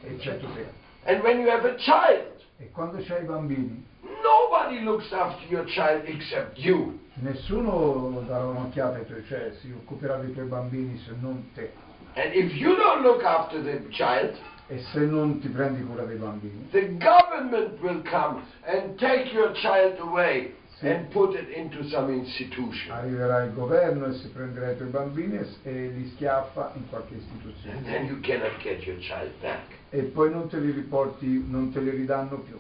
eccetto 0.03 0.47
te. 0.55 0.67
And 1.05 1.23
when 1.23 1.41
you 1.41 1.49
have 1.51 1.65
a 1.69 1.75
child, 1.77 2.39
E 2.59 2.71
quando 2.73 2.99
c'hai 3.03 3.23
i 3.23 3.25
bambini, 3.27 3.83
nobody 4.23 4.81
looks 4.85 5.11
after 5.13 5.45
your 5.49 5.65
child 5.67 6.03
except 6.07 6.59
you. 6.59 6.99
nessuno 7.15 8.23
darà 8.27 8.45
un'occhiata 8.47 8.99
ai 8.99 9.07
tuoi, 9.07 9.25
cioè 9.27 9.53
si 9.61 9.71
occuperà 9.73 10.17
dei 10.17 10.33
tuoi 10.33 10.47
bambini 10.47 10.99
se 11.05 11.13
non 11.21 11.51
te. 11.55 11.71
And 12.15 12.35
if 12.35 12.53
you 12.55 12.75
don't 12.77 13.03
look 13.03 13.23
after 13.25 13.63
the 13.63 13.87
child, 13.91 14.37
E 14.73 14.79
se 14.93 15.01
non 15.01 15.41
ti 15.41 15.49
prendi 15.49 15.83
cura 15.83 16.05
dei 16.05 16.17
bambini, 16.17 16.69
the 16.71 16.97
government 16.99 17.81
will 17.81 18.01
come 18.09 18.41
and 18.63 18.97
take 18.99 19.33
your 19.33 19.51
child 19.55 19.99
away 19.99 20.55
Sì. 20.79 20.87
and 20.87 21.09
put 21.11 21.35
it 21.35 21.49
into 21.57 21.83
some 21.89 22.09
institution. 22.13 22.93
arriverà 22.95 23.43
il 23.43 23.53
governo 23.53 24.07
e 24.07 24.13
si 24.15 24.29
prenderà 24.29 24.71
i 24.71 24.77
tuoi 24.77 24.91
bambini 24.91 25.39
e, 25.39 25.47
e 25.65 25.89
li 25.89 26.09
schiaffa 26.15 26.71
in 26.77 26.89
qualche 26.89 27.15
And 27.15 27.23
istituzione. 27.23 27.83
then 27.83 28.07
you 28.07 28.21
cannot 28.21 28.57
get 28.63 28.85
your 28.85 28.97
child 28.99 29.33
back. 29.41 29.75
E 29.91 30.03
poi 30.05 30.31
non 30.31 30.49
te 30.49 30.59
li 30.61 30.71
riporti, 30.71 31.45
non 31.49 31.73
te 31.73 31.81
li 31.81 31.91
ridanno 31.91 32.39
più. 32.39 32.57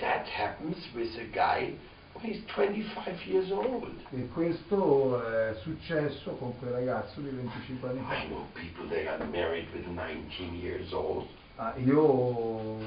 That 0.00 0.26
happens 0.26 0.76
with 0.94 1.16
a 1.18 1.24
guy 1.32 1.74
when 2.14 2.24
he's 2.32 2.42
25 2.54 3.26
years 3.26 3.50
old. 3.50 3.92
E 4.12 4.28
questo 4.32 5.22
è 5.24 5.54
successo 5.62 6.32
con 6.36 6.56
quel 6.58 6.72
ragazzo 6.72 7.20
di 7.20 7.28
25 7.30 7.88
anni 7.88 8.00
fa. 8.06 8.14
I 8.14 8.26
know 8.28 8.46
people 8.54 8.88
that 8.88 9.18
got 9.18 9.28
married 9.30 9.66
with 9.72 9.86
19 9.86 10.54
years 10.60 10.92
old. 10.92 11.26
Ah, 11.56 11.72
io 11.76 12.78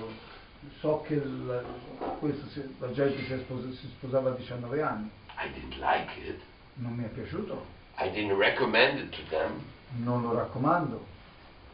so 0.81 1.01
che 1.07 1.15
la, 1.23 1.61
questo 2.19 2.45
si- 2.49 2.75
la 2.79 2.91
gente 2.91 3.23
si, 3.23 3.37
sposa- 3.39 3.71
si 3.71 3.87
sposava 3.97 4.31
a 4.31 4.33
19 4.33 4.81
anni, 4.81 5.09
I 5.37 5.49
didn't 5.53 5.77
like 5.79 6.11
it. 6.27 6.39
non 6.75 6.93
mi 6.93 7.05
è 7.05 7.07
piaciuto, 7.07 7.65
I 7.99 8.09
didn't 8.11 8.37
recommend 8.37 8.99
it 8.99 9.09
to 9.11 9.21
them. 9.29 9.61
non 10.03 10.21
lo 10.23 10.33
raccomando, 10.33 11.05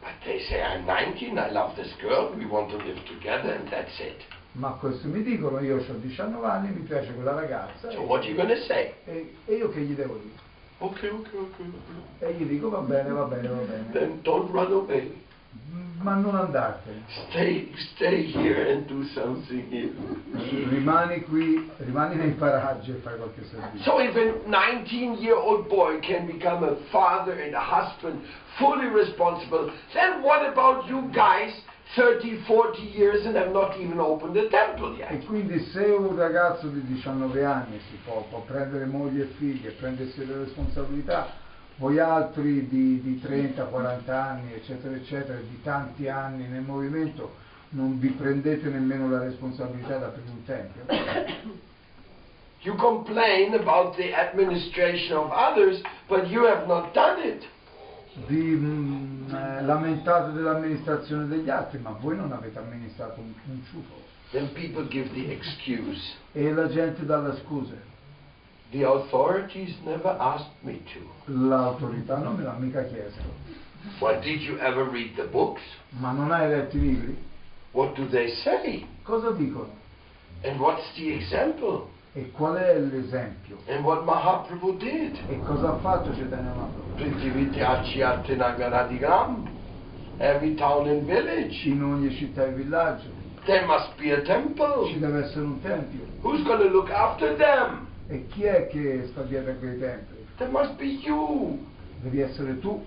But 0.00 0.20
they 0.24 0.38
say, 0.48 0.60
I'm 0.62 0.84
19, 0.84 1.38
I 1.38 1.50
love 1.50 1.74
this 1.74 1.92
girl, 1.96 2.32
we 2.36 2.44
want 2.44 2.70
to 2.70 2.76
live 2.76 3.02
together, 3.06 3.54
and 3.54 3.66
that's 3.68 3.98
it. 3.98 4.22
Ma 4.54 4.70
questo 4.80 5.08
mi 5.08 5.22
dicono, 5.22 5.60
io 5.60 5.76
ho 5.78 5.92
19 5.94 6.46
anni, 6.46 6.68
mi 6.68 6.80
piace 6.80 7.12
quella 7.14 7.34
ragazza 7.34 7.90
So 7.90 8.02
what 8.02 8.22
are 8.22 8.28
you 8.28 8.36
going 8.36 8.50
to 8.50 8.62
say? 8.64 8.92
e, 9.04 9.34
e 9.46 9.54
io 9.54 9.68
che 9.70 9.80
gli 9.80 9.94
devo 9.94 10.16
dire? 10.16 10.42
Okay, 10.78 11.08
okay, 11.08 11.38
okay, 11.38 11.66
okay. 12.18 12.28
E 12.28 12.32
gli 12.34 12.44
dico 12.44 12.68
va 12.70 12.80
bene, 12.80 13.10
va 13.10 13.24
bene, 13.24 13.48
va 13.48 13.62
bene, 13.62 13.90
Then 13.92 14.20
don't 14.22 14.50
run 14.50 14.72
away. 14.72 15.22
ma 16.02 16.14
non 16.14 16.34
andartene, 16.34 17.02
Stay, 17.30 17.72
stay 17.94 18.30
here 18.30 18.70
and 18.72 18.86
do 18.86 19.04
something 19.14 19.70
here. 19.70 19.92
rimani 20.68 21.22
qui, 21.22 21.70
rimani 21.78 22.16
nei 22.16 22.32
paraggi 22.32 22.90
e 22.90 22.94
fai 22.96 23.16
qualche 23.16 23.44
servizio. 23.44 23.80
So 23.90 23.98
if 24.00 24.14
a 24.14 24.48
19-year-old 24.48 25.68
boy 25.68 26.00
can 26.00 26.26
become 26.26 26.62
a 26.64 26.76
father 26.90 27.40
and 27.40 27.54
a 27.54 27.60
husband, 27.60 28.20
fully 28.58 28.86
responsible, 28.88 29.70
then 29.94 30.22
what 30.22 30.44
about 30.46 30.86
you 30.88 31.08
guys, 31.10 31.52
30, 31.94 32.42
40 32.46 32.82
years 32.96 33.24
and 33.26 33.36
have 33.36 33.52
not 33.52 33.76
even 33.78 34.00
opened 34.00 34.36
a 34.36 34.48
temple 34.48 34.94
E 34.94 34.98
yet? 35.14 35.24
quindi 35.26 35.60
se 35.70 35.84
un 35.84 36.16
ragazzo 36.16 36.66
di 36.68 36.82
19 36.86 37.44
anni 37.44 37.78
si 37.88 37.98
può, 38.04 38.26
può 38.28 38.40
prendere 38.40 38.84
moglie 38.86 39.24
e 39.24 39.26
figli 39.38 39.66
e 39.66 39.70
prendersi 39.72 40.26
le 40.26 40.38
responsabilità, 40.38 41.28
voi 41.76 41.98
altri 41.98 42.66
di, 42.68 43.00
di 43.02 43.20
30, 43.20 43.64
40 43.64 44.24
anni, 44.24 44.54
eccetera, 44.54 44.94
eccetera, 44.96 45.38
di 45.38 45.60
tanti 45.62 46.08
anni 46.08 46.48
nel 46.48 46.62
movimento, 46.62 47.34
non 47.70 47.98
vi 47.98 48.08
prendete 48.08 48.68
nemmeno 48.68 49.08
la 49.08 49.20
responsabilità 49.22 49.98
da 49.98 50.06
aprire 50.06 50.30
un 50.30 50.44
tempio? 50.44 51.62
You 52.60 52.76
complain 52.76 53.52
about 53.54 53.94
the 53.96 54.14
administration 54.14 55.16
of 55.18 55.30
others, 55.30 55.82
but 56.08 56.28
you 56.28 56.46
have 56.46 56.66
not 56.66 56.92
done 56.94 57.20
it. 57.22 57.44
Vi 58.26 58.36
mm, 58.36 59.34
eh, 59.34 59.62
lamentate 59.62 60.32
dell'amministrazione 60.32 61.26
degli 61.26 61.50
altri, 61.50 61.78
ma 61.78 61.90
voi 61.90 62.16
non 62.16 62.32
avete 62.32 62.58
amministrato 62.58 63.20
un, 63.20 63.32
un 63.46 63.64
ciuffo. 63.70 64.02
Then 64.30 64.52
people 64.52 64.86
give 64.88 65.10
the 65.14 65.32
excuse. 65.32 66.00
E 66.32 66.52
la 66.52 66.68
gente 66.68 67.04
dà 67.04 67.18
le 67.18 67.36
scuse. 67.44 67.92
The 68.70 68.84
authorities 68.84 69.76
never 69.84 70.16
asked 70.18 70.52
me 70.62 70.80
to. 70.92 71.32
L'autorità 71.32 72.18
non 72.18 72.36
me 72.36 72.42
l'ha 72.42 72.56
mica 72.58 72.84
chiesto. 72.84 73.22
What 73.98 74.22
did 74.22 74.40
you 74.40 74.58
ever 74.58 74.84
read 74.84 75.14
the 75.16 75.24
books? 75.24 75.62
Ma 75.90 76.12
non 76.12 76.32
hai 76.32 76.48
letto 76.48 76.76
i 76.76 76.80
libri? 76.80 77.16
What 77.72 77.94
do 77.94 78.08
they 78.08 78.28
say? 78.42 78.86
Cosa 79.02 79.30
dicono? 79.32 79.82
And 80.42 80.58
what's 80.58 80.92
the 80.94 81.12
example? 81.12 81.90
E 82.16 82.30
qual 82.30 82.54
è 82.54 82.78
l'esempio? 82.78 83.58
And 83.66 83.84
what 83.84 84.04
Mahaprabhu 84.04 84.76
did? 84.76 85.18
E 85.28 85.40
cosa 85.40 85.70
ha 85.70 85.76
fatto 85.78 86.12
Chaitanya 86.12 86.52
Mahaprabhu? 86.54 86.94
Prithivityachiartinaganadigram. 86.94 89.48
Every 90.18 90.54
town 90.54 90.86
and 90.88 91.02
village. 91.06 91.68
In 91.68 91.82
ogni 91.82 92.14
città 92.14 92.44
e 92.46 92.52
villaggio 92.52 93.08
There 93.44 93.66
must 93.66 93.96
be 93.98 94.12
a 94.12 94.20
ci 94.20 94.26
temple. 94.26 94.96
deve 94.98 95.24
essere 95.24 95.44
un 95.44 95.60
tempio. 95.60 96.06
Who's 96.22 96.42
going 96.44 96.60
to 96.60 96.68
look 96.68 96.88
after 96.90 97.34
them? 97.36 97.88
E 98.08 98.26
chi 98.28 98.44
è 98.44 98.68
che 98.68 99.08
sta 99.10 99.22
dietro 99.22 99.50
a 99.52 99.54
quei 99.56 99.78
templi? 99.78 100.24
There 100.36 100.50
must 100.50 100.74
be 100.76 100.84
you. 101.02 101.58
Devi 102.00 102.20
essere 102.20 102.58
tu. 102.60 102.82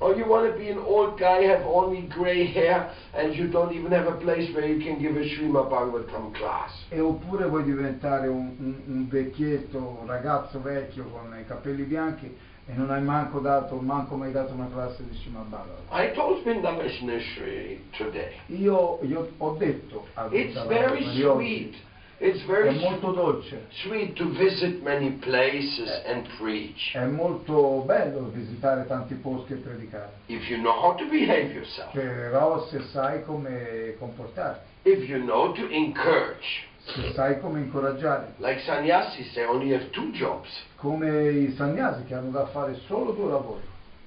Or 0.00 0.14
you 0.16 0.24
want 0.26 0.50
to 0.50 0.56
be 0.58 0.70
an 0.70 0.78
old 0.78 1.18
guy, 1.18 1.42
have 1.44 1.62
only 1.66 2.06
gray 2.08 2.46
hair, 2.46 2.88
and 3.12 3.34
you 3.34 3.48
don't 3.48 3.70
even 3.72 3.92
have 3.92 4.06
a 4.06 4.16
place 4.16 4.50
where 4.54 4.66
you 4.66 4.82
can 4.82 4.98
give 4.98 5.14
a 5.14 5.22
Srimad 5.24 5.68
Bhagavatam 5.68 6.32
class. 6.32 6.72
E 6.88 7.00
oppure 7.00 7.44
vuoi 7.46 7.64
diventare 7.64 8.26
un, 8.28 8.54
un- 8.58 8.80
un 8.86 9.08
vecchietto, 9.08 9.76
un 10.00 10.06
ragazzo 10.06 10.58
vecchio 10.62 11.04
con 11.04 11.36
i 11.38 11.44
capelli 11.46 11.82
bianchi 11.82 12.34
e 12.66 12.72
non 12.74 12.90
hai 12.90 13.02
manco, 13.02 13.40
dato, 13.40 13.74
manco 13.76 14.14
mai 14.16 14.32
dato 14.32 14.54
una 14.54 14.68
classe 14.72 15.04
di 15.06 15.14
Srimad 15.18 15.46
Bhagavatam. 15.48 15.84
I 15.90 16.12
told 16.14 16.42
Vrindavaneshri 16.44 17.90
today. 17.96 18.32
Io, 18.46 19.00
io 19.02 19.28
ho 19.36 19.54
detto 19.58 20.06
a 20.14 20.28
It's 20.30 20.54
Vrindavan 20.54 20.68
very 20.68 21.04
sweet. 21.20 21.74
It's 22.22 22.44
è 22.44 22.70
molto 22.72 23.12
dolce, 23.12 23.64
sweet 23.70 24.12
to 24.16 24.28
visit 24.28 24.82
many 24.82 25.10
places 25.12 26.02
and 26.04 26.28
preach. 26.36 26.92
è 26.94 27.06
molto 27.06 27.82
bello 27.86 28.28
visitare 28.30 28.86
tanti 28.86 29.14
posti 29.14 29.54
e 29.54 29.56
predicare, 29.56 30.12
If 30.26 30.46
you 30.50 30.58
know 30.58 30.78
how 30.78 30.94
to 30.96 31.06
behave 31.06 31.54
yourself, 31.54 31.92
però 31.92 32.66
se 32.66 32.82
sai 32.92 33.24
come 33.24 33.94
comportarti, 33.98 34.68
if 34.82 35.08
you 35.08 35.18
know 35.22 35.52
to 35.54 35.66
encourage, 35.70 36.66
se 36.84 37.10
sai 37.14 37.40
come 37.40 37.60
incoraggiare, 37.60 38.34
like 38.36 38.60
sannyasis, 38.66 39.32
they 39.32 39.46
only 39.46 39.72
have 39.72 39.88
two 39.92 40.10
jobs. 40.12 40.50
Come 40.76 41.30
i 41.30 41.54
sannyasi 41.56 42.04
che 42.04 42.14
hanno 42.14 42.32
da 42.32 42.44
fare 42.48 42.74
solo 42.84 43.12
due 43.12 43.30
lavori, 43.30 43.64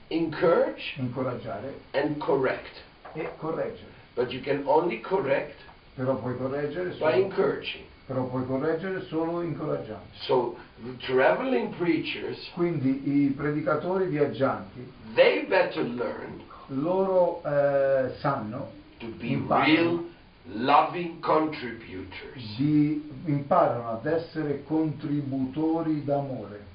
encourage 0.09 0.93
incoraggiare 0.97 1.79
and 1.93 2.17
correct. 2.19 2.83
e 3.13 3.27
correggere. 3.37 3.91
But 4.13 4.31
you 4.31 4.41
can 4.41 4.61
only 4.65 4.99
correct 5.01 5.55
Però 5.95 6.15
puoi 6.15 6.37
correggere 6.37 6.89
by 6.89 6.97
solo, 6.97 7.11
encouraging. 7.11 7.85
Però 8.13 8.25
puoi 8.25 8.45
correggere 8.45 9.05
solo 9.07 9.41
incoraggiando. 9.41 10.05
So 10.19 10.55
the 10.83 10.95
traveling 10.97 11.75
preachers, 11.75 12.51
Quindi 12.53 13.25
i 13.25 13.29
predicatori 13.29 14.05
viaggianti, 14.05 14.87
they 15.15 15.45
better 15.47 15.83
learn 15.83 16.41
loro 16.67 17.41
eh, 17.43 18.13
sanno, 18.19 18.71
to 18.99 19.07
be 19.17 19.29
Imparano. 19.29 19.65
real 19.65 20.11
loving 20.45 21.19
contributors. 21.19 22.55
di, 22.57 23.09
imparano 23.25 23.89
ad 23.89 24.05
essere 24.05 24.63
contributori 24.63 26.03
d'amore. 26.03 26.71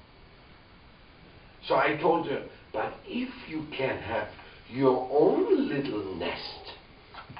So 1.61 1.75
I 1.77 1.97
told 1.99 2.27
her, 2.27 2.43
but 2.73 2.93
if 3.05 3.31
you 3.47 3.67
can 3.71 3.99
have 3.99 4.29
your 4.71 5.07
own 5.11 5.69
little 5.69 6.17
nest, 6.17 6.77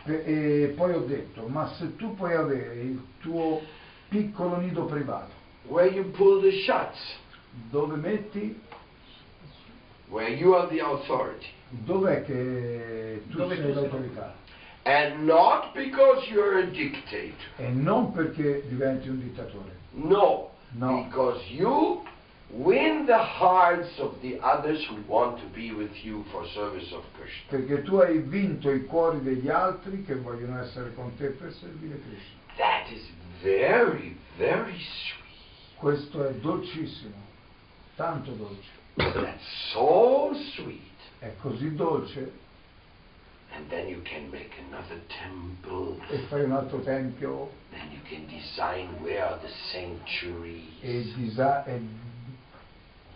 e 0.05 0.73
poi 0.77 0.93
ho 0.95 1.01
detto, 1.01 1.47
ma 1.49 1.69
se 1.79 1.97
tu 1.97 2.15
puoi 2.15 2.35
avere 2.35 2.75
il 2.81 3.03
tuo 3.21 3.61
piccolo 4.09 4.57
nido 4.59 4.85
privato, 4.87 5.33
where 5.69 5.91
you 5.91 6.05
pull 6.17 6.41
the 6.41 6.53
shots, 6.65 6.99
dove 7.71 7.97
metti, 7.97 8.59
where 10.09 10.29
you 10.31 10.55
are 10.55 10.69
the 10.69 10.81
authority, 10.81 11.47
dov'è 11.85 12.25
che 12.25 13.23
tu 13.31 13.37
Dove 13.39 13.57
sei 13.57 13.73
l'autorità? 13.75 14.35
and 14.85 15.27
not 15.27 15.75
because 15.75 16.27
you're 16.31 16.61
a 16.61 16.67
dictator. 16.67 17.35
E 17.59 17.69
non 17.69 18.13
perché 18.13 18.63
diventi 18.69 19.09
un 19.09 19.19
dittatore, 19.21 19.77
No, 19.93 20.51
No. 20.73 21.05
because 21.05 21.43
you 21.51 22.03
win 22.51 23.05
the 23.05 23.19
hearts 23.19 23.99
of 23.99 24.19
the 24.23 24.39
others 24.41 24.83
who 24.89 24.97
want 25.07 25.39
to 25.41 25.47
be 25.53 25.73
with 25.73 25.93
you 26.03 26.25
for 26.31 26.47
service 26.55 26.91
of 26.95 27.05
Krishna. 27.19 27.45
perché 27.51 27.83
tu 27.83 27.97
hai 27.97 28.19
vinto 28.21 28.71
i 28.71 28.85
cuori 28.87 29.21
degli 29.23 29.49
altri 29.51 30.03
che 30.05 30.15
vogliono 30.15 30.59
essere 30.63 30.95
con 30.95 31.15
te 31.17 31.29
per 31.29 31.53
servire 31.53 32.01
Krishna. 32.01 32.37
That 32.57 32.91
is 32.91 33.03
very, 33.43 34.17
very 34.37 34.77
sweet. 34.79 35.77
Questo 35.77 36.27
è 36.27 36.33
dolcissimo, 36.35 37.15
tanto 37.97 38.33
dolce, 38.33 38.77
That's 38.95 39.71
so 39.73 40.33
sweet. 40.57 40.83
è 41.21 41.33
così 41.41 41.75
dolce 41.75 42.33
And 43.55 43.69
then 43.71 43.89
you 43.89 44.03
can 44.03 44.29
make 44.31 44.51
another 44.69 45.01
temple. 45.07 45.97
e 46.11 46.19
fai 46.29 46.43
un 46.43 46.53
altro 46.53 46.81
tempio 46.81 47.51
Then 47.71 47.91
you 47.93 48.01
can 48.09 48.27
design 48.27 49.01
where 49.03 49.23
are 49.23 49.39
the 49.41 49.47
e, 49.47 49.51
sanctuaries, 49.73 51.15
disa- 51.15 51.65
e 51.65 51.81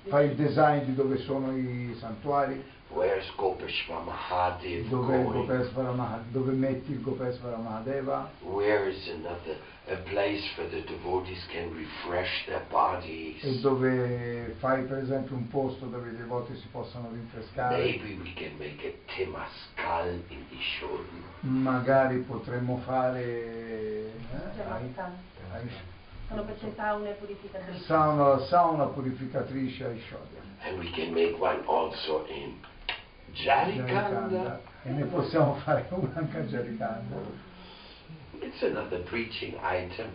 fai 0.09 0.27
il 0.27 0.35
design 0.35 0.85
di 0.85 0.95
dove 0.95 1.19
sono 1.19 1.57
i 1.57 1.95
santuari, 1.99 2.63
where's 2.89 3.31
Gopeshwar 3.37 4.03
Mahadev 4.05 4.89
dove, 4.89 5.17
il 5.17 5.23
going, 5.25 5.47
Gopesvara 5.47 5.93
Maha- 5.93 6.23
dove 6.31 6.53
metti 6.53 6.93
il 6.93 7.01
Gopesvara 7.01 7.57
Mahadeva 7.57 8.31
where 8.41 8.87
is 8.91 9.09
another 9.09 9.57
a 9.89 9.97
place 10.11 10.43
where 10.57 10.69
the 10.69 10.83
devotees 10.87 11.45
can 11.51 11.73
refresh 11.75 12.45
their 12.47 12.63
bodies. 12.69 13.43
e 13.43 13.59
dove 13.61 14.55
fai 14.59 14.83
per 14.85 14.99
esempio 14.99 15.35
un 15.35 15.49
posto 15.49 15.87
dove 15.87 16.11
i 16.11 16.17
devoti 16.17 16.55
si 16.55 16.67
possano 16.71 17.09
rinfrescare. 17.11 17.77
Maybe 17.79 18.19
we 18.23 18.33
can 18.35 18.53
make 18.59 18.87
a 18.87 18.93
Temascal 19.15 20.23
in 20.29 20.45
Ishodi. 20.51 21.23
Magari 21.41 22.19
potremmo 22.19 22.77
fare 22.85 23.23
eh, 23.25 24.13
ai- 24.69 25.71
Sono 26.33 26.45
queste 26.45 26.73
saune 26.77 27.11
purificatrici. 27.13 27.85
sauna, 27.85 28.39
sauna 28.47 28.85
purificatrice 28.87 29.85
ai 29.85 30.01
Shodya. 30.01 30.41
And 30.63 30.79
we 30.79 30.91
can 30.91 31.13
make 31.13 31.37
one 31.39 31.63
also 31.67 32.25
in 32.27 32.59
Jarikanda. 33.33 34.61
e 34.83 34.91
ne 34.93 35.05
possiamo 35.05 35.57
fare 35.57 35.87
una 35.91 36.11
anche 36.15 36.39
a 36.39 36.43
Jarikanda. 36.45 37.17
It's 38.41 38.63
another 38.63 39.03
preaching 39.03 39.59
item. 39.63 40.11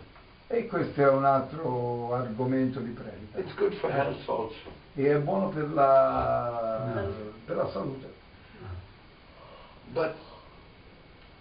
E 0.48 0.66
questo 0.66 1.00
è 1.00 1.08
un 1.08 1.24
altro 1.24 2.12
argomento 2.14 2.80
di 2.80 2.90
predica. 2.90 3.38
It's 3.38 3.54
good 3.54 3.74
for 3.74 3.90
health 3.90 4.28
also. 4.28 4.72
E 4.94 5.14
è 5.14 5.18
buono 5.18 5.50
per 5.50 5.70
la, 5.70 7.06
per 7.44 7.56
la 7.56 7.68
salute. 7.70 8.12
But 9.92 10.14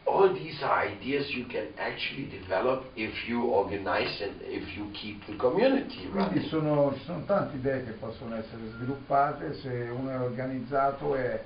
all 0.08 0.34
these 0.34 0.63
are 0.63 0.88
ideas 0.88 1.30
you 1.32 1.46
can 1.46 1.67
actually 1.78 2.26
develop 2.26 2.86
if 2.96 3.12
you 3.28 3.43
organize 3.43 4.22
and 4.22 4.36
if 4.41 4.76
you 4.76 4.89
keep 4.93 5.26
the 5.28 5.36
community 5.36 6.08
Quindi 6.10 6.39
running. 6.39 6.48
sono, 6.50 6.93
ci 6.98 7.04
sono 7.04 7.24
tante 7.26 7.58
idee 7.58 7.84
che 7.84 7.91
possono 7.91 8.36
essere 8.36 8.62
sviluppate 8.76 9.56
se 9.56 9.89
uno 9.91 10.10
è 10.10 10.20
organizzato 10.20 11.15
e 11.15 11.43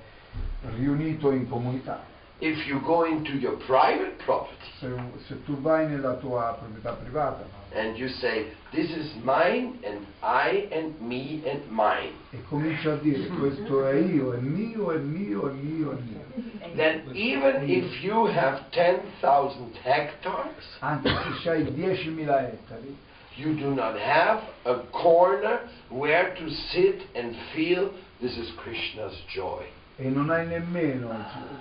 riunito 0.77 1.31
in 1.31 1.49
comunità. 1.49 2.03
If 2.37 2.65
you 2.67 2.79
go 2.81 3.05
into 3.05 3.33
your 3.33 3.57
private 3.65 4.23
property 4.23 4.65
Se, 4.79 4.89
se 5.27 5.43
tu 5.43 5.59
vai 5.61 5.87
nella 5.87 6.13
tua 6.15 6.55
proprietà 6.57 6.93
privata 6.93 7.60
and 7.73 7.97
you 7.97 8.07
say, 8.19 8.47
this 8.73 8.89
is 8.89 9.11
mine 9.23 9.79
and 9.85 10.05
I 10.21 10.67
and 10.71 10.99
me 11.01 11.43
and 11.45 11.71
mine, 11.71 12.13
e 12.31 12.41
cominci 12.49 12.87
a 12.87 12.95
dire 12.97 13.27
questo 13.39 13.87
è 13.87 13.95
io, 13.95 14.33
è 14.33 14.39
mio, 14.39 14.91
è 14.91 14.97
mio, 14.97 15.49
è 15.49 15.53
mio, 15.53 15.91
è 15.91 16.01
mio, 16.01 16.75
then 16.75 17.11
even 17.13 17.69
if 17.69 18.03
you 18.03 18.27
have 18.27 18.61
10,000 18.71 19.73
hectares, 19.83 20.77
anche 20.79 21.09
se 21.41 21.49
hai 21.49 21.63
10.000 21.63 22.53
ettari, 22.53 22.95
you 23.35 23.55
do 23.55 23.73
not 23.73 23.97
have 23.97 24.41
a 24.65 24.75
corner 24.91 25.61
where 25.89 26.33
to 26.35 26.49
sit 26.71 27.01
and 27.15 27.35
feel 27.53 27.91
this 28.19 28.35
is 28.37 28.51
Krishna's 28.57 29.15
joy. 29.27 29.65
e 29.97 30.09
non 30.09 30.31
hai 30.31 30.47
nemmeno, 30.47 31.09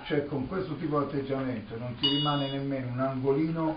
cioè 0.07 0.25
con 0.27 0.49
questo 0.49 0.75
tipo 0.77 0.99
di 1.01 1.05
atteggiamento 1.05 1.77
non 1.77 1.95
ti 1.99 2.09
rimane 2.09 2.51
nemmeno 2.51 2.93
un 2.93 3.01
angolino 3.01 3.77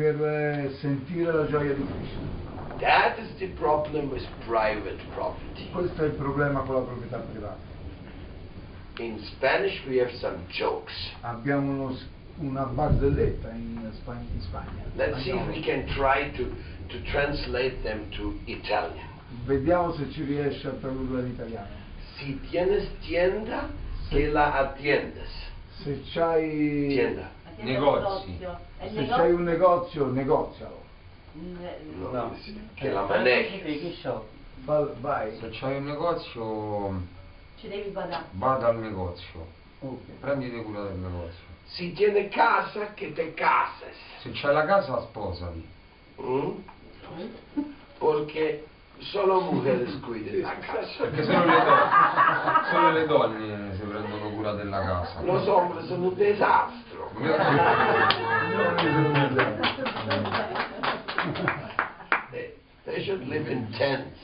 per 0.00 0.24
eh, 0.24 0.76
sentire 0.80 1.30
la 1.30 1.46
gioia 1.46 1.74
di 1.74 1.84
Krishna. 1.84 2.78
That 2.78 3.18
is 3.18 3.28
the 3.38 3.48
problem 3.58 4.10
with 4.10 4.26
private 4.46 4.96
property. 5.14 5.68
Questo 5.70 6.02
è 6.02 6.06
il 6.06 6.12
problema 6.12 6.60
con 6.60 6.76
la 6.76 6.80
proprietà 6.80 7.18
privata. 7.18 7.68
In 8.98 9.18
Spanish, 9.18 9.84
we 9.86 10.00
have 10.00 10.12
some 10.16 10.46
jokes. 10.48 10.94
Abbiamo 11.20 11.70
uno 11.70 11.96
una 12.38 12.64
barzelletta 12.64 13.50
in 13.50 13.90
Spagna. 14.00 14.26
In 14.32 14.40
Spagna. 14.40 14.82
Let's 14.94 15.22
see 15.22 15.32
if 15.32 15.46
we 15.48 15.60
can 15.60 15.84
try 15.94 16.30
to, 16.34 16.44
to 16.88 17.02
translate 17.10 17.82
them 17.82 18.08
to 18.16 18.38
Italian. 18.46 19.06
Vediamo 19.44 19.92
se 19.92 20.10
ci 20.10 20.24
riesce 20.24 20.66
a 20.66 20.72
tradurla 20.72 21.20
in 21.20 21.26
italiano. 21.26 21.68
Si 22.16 22.40
tienes 22.48 22.88
tienda, 23.00 23.68
que 24.08 24.30
la 24.30 24.54
atiendes. 24.54 25.28
Se 25.82 26.00
c'hai, 26.12 26.88
Tienda. 26.88 27.30
Negozi. 27.62 28.38
se 28.38 29.06
c'hai 29.06 29.32
un 29.32 29.42
negozio, 29.44 30.06
negozialo. 30.06 30.78
No, 31.32 32.10
No. 32.10 32.36
che 32.74 32.90
la 32.90 33.06
che? 33.06 33.94
Fa- 34.64 34.88
vai. 35.00 35.36
Se 35.38 35.48
c'hai 35.50 35.76
un 35.76 35.84
negozio, 35.84 37.02
Ci 37.58 37.68
devi 37.68 37.90
badare. 37.90 38.24
vada 38.32 38.68
al 38.68 38.78
negozio, 38.78 39.46
Ok. 39.80 40.18
prenditi 40.20 40.62
cura 40.62 40.82
del 40.82 40.96
negozio. 40.96 41.48
Si 41.66 41.92
tiene 41.92 42.28
casa, 42.28 42.92
que 42.94 43.12
te 43.12 43.32
cases. 43.34 43.94
Se 44.22 44.30
c'hai 44.32 44.52
la 44.52 44.64
casa, 44.66 45.00
sposati. 45.02 45.66
Mm? 46.20 46.50
Porque 47.98 48.64
solo 48.98 49.40
mujeres 49.40 49.94
cuiden 50.02 50.42
la 50.42 50.54
casa. 50.58 51.04
Perché 51.04 51.24
solo 51.24 51.44
le, 51.46 51.64
donne, 51.64 52.70
solo 52.70 52.90
le 52.90 53.06
donne 53.06 53.74
si 53.76 53.82
prendono 53.82 54.30
cura 54.34 54.52
della 54.54 54.80
casa. 54.80 55.20
Los 55.22 55.46
hombres 55.46 55.86
son 55.86 56.02
un 56.02 56.14
desastro. 56.16 56.89
They, 62.32 62.50
they 62.86 63.04
should 63.04 63.26
live 63.26 63.48
in 63.48 63.70
tents. 63.76 64.16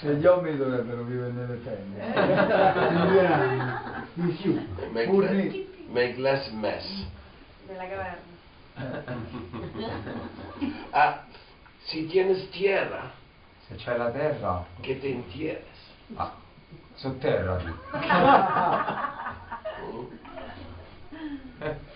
Se 0.00 0.14
gli 0.14 0.26
uomini 0.26 0.56
dovrebbero 0.58 1.02
vivere 1.04 1.32
nelle 1.32 1.62
tende. 1.64 2.02
Anni. 3.24 3.62
di 4.12 4.32
più, 4.32 4.60
make, 4.90 5.10
less, 5.10 5.54
make 5.88 6.16
less 6.18 6.50
mess. 6.50 7.06
Della 7.66 7.88
caverna. 7.88 8.34
Ah, 10.90 11.24
si 11.84 12.06
tienes 12.06 12.50
tierra, 12.50 13.10
Se 13.68 13.76
c'è 13.76 13.96
la 13.96 14.10
terra, 14.10 14.66
que 14.82 15.00
te 15.00 15.08
entierres. 15.08 15.64
ah, 16.16 16.34
sotterrati. 16.96 17.72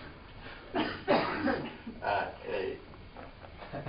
Ah, 2.03 2.31
eh, 2.45 2.79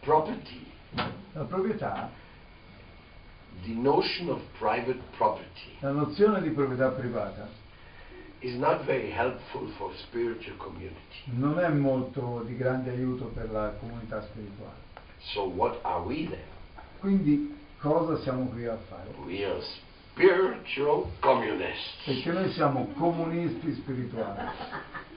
property, 0.00 0.66
la 1.32 1.44
proprietà, 1.44 2.10
the 3.62 3.74
notion 3.74 4.30
of 4.30 4.40
private 4.58 5.00
property 5.16 5.76
la 5.80 5.90
nozione 5.90 6.40
di 6.40 6.50
proprietà 6.50 6.88
privata 6.88 7.48
is 8.40 8.56
not 8.56 8.84
very 8.84 9.10
helpful 9.10 9.68
for 9.76 9.92
spiritual 9.96 10.56
community. 10.56 10.96
non 11.36 11.58
è 11.60 11.68
molto 11.68 12.42
di 12.46 12.56
grande 12.56 12.90
aiuto 12.90 13.26
per 13.26 13.50
la 13.50 13.74
comunità 13.78 14.22
spirituale. 14.22 14.88
So 15.18 15.42
what 15.42 15.78
are 15.82 16.02
we 16.02 16.26
then? 16.26 16.40
Quindi 16.98 17.54
cosa 17.78 18.18
siamo 18.22 18.46
qui 18.46 18.66
a 18.66 18.78
fare? 18.88 19.10
We 19.26 19.44
are 19.44 19.60
spiritual 20.14 21.10
communists. 21.20 22.04
Perché 22.04 22.32
noi 22.32 22.50
siamo 22.52 22.86
comunisti 22.96 23.74
spirituali. 23.74 24.48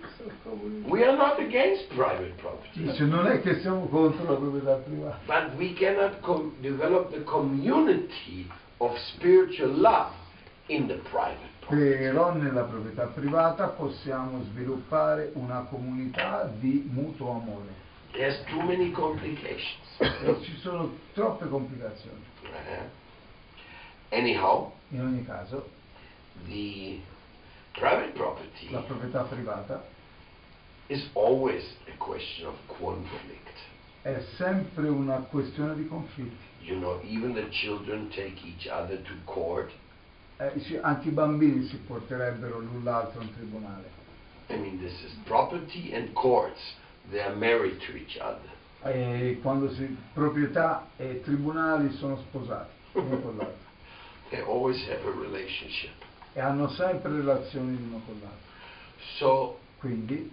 We 0.87 1.03
are 1.03 1.15
not 1.17 1.39
against 1.39 1.87
private 1.89 2.33
property, 2.37 2.83
Dice, 2.83 3.03
non 3.03 3.27
è 3.27 3.41
che 3.41 3.59
siamo 3.59 3.87
contro 3.87 4.23
la 4.31 4.37
proprietà 4.37 4.75
privata, 4.75 5.19
but 5.25 5.55
we 5.57 5.73
cannot 5.73 6.19
develop 6.61 7.11
the 7.11 7.23
community 7.23 8.49
of 8.77 8.95
spiritual 9.15 9.75
love 9.79 10.11
in 10.67 10.87
the 10.87 10.95
private 11.09 11.49
property. 11.59 11.97
però 11.97 12.33
nella 12.33 12.63
proprietà 12.63 13.05
privata 13.07 13.67
possiamo 13.67 14.43
sviluppare 14.51 15.31
una 15.33 15.65
comunità 15.69 16.49
di 16.59 16.89
mutuo 16.91 17.31
amore. 17.31 17.81
There's 18.13 18.41
too 18.45 18.61
many 18.61 18.91
complications. 18.91 19.97
Ci 20.41 20.57
sono 20.61 20.95
troppe 21.13 21.47
complicazioni. 21.47 22.23
Uh-huh. 22.43 22.89
Anyhow, 24.09 24.71
In 24.89 25.01
ogni 25.01 25.25
caso, 25.25 25.69
the 26.45 26.99
private 27.71 28.11
property 28.13 28.69
la 28.69 28.81
proprietà 28.81 29.23
privata 29.23 29.83
is 30.89 31.03
always 31.13 31.63
a 31.87 31.97
question 31.97 32.47
of 32.47 32.55
conflict. 32.67 33.51
è 34.01 34.21
sempre 34.35 34.89
una 34.89 35.15
questione 35.29 35.75
di 35.75 35.87
conflitti. 35.87 36.51
You 36.61 36.77
know, 36.79 36.99
even 37.03 37.33
the 37.33 37.47
children 37.49 38.09
take 38.09 38.35
each 38.45 38.67
other 38.67 39.01
to 39.01 39.13
court. 39.25 39.71
Eh, 40.37 40.79
anche 40.81 41.07
i 41.07 41.11
bambini 41.11 41.65
si 41.67 41.77
porterebbero 41.77 42.59
l'un 42.59 42.83
l'altro 42.83 43.21
in 43.21 43.33
tribunale. 43.33 43.89
I 44.49 44.57
mean, 44.57 44.79
this 44.79 44.93
is 45.03 45.13
property 45.23 45.93
and 45.93 46.11
courts. 46.13 46.59
They 47.09 47.21
are 47.21 47.35
married 47.35 47.79
to 47.85 47.95
each 47.95 48.17
other. 48.19 48.51
E 48.85 49.39
quando 49.41 49.73
si, 49.73 49.95
proprietà 50.13 50.89
e 50.97 51.21
tribunali 51.21 51.91
sono 51.93 52.17
sposati 52.17 52.71
uno 52.93 53.19
con 53.19 53.37
l'altro 53.37 53.61
They 54.29 54.41
always 54.41 54.81
have 54.89 55.05
a 55.05 55.11
relationship. 55.11 55.93
e 56.33 56.41
hanno 56.41 56.67
sempre 56.69 57.11
relazioni 57.11 57.77
l'uno 57.77 58.01
con 58.05 58.19
l'altro. 58.19 58.51
So, 59.17 59.57
Quindi, 59.83 60.31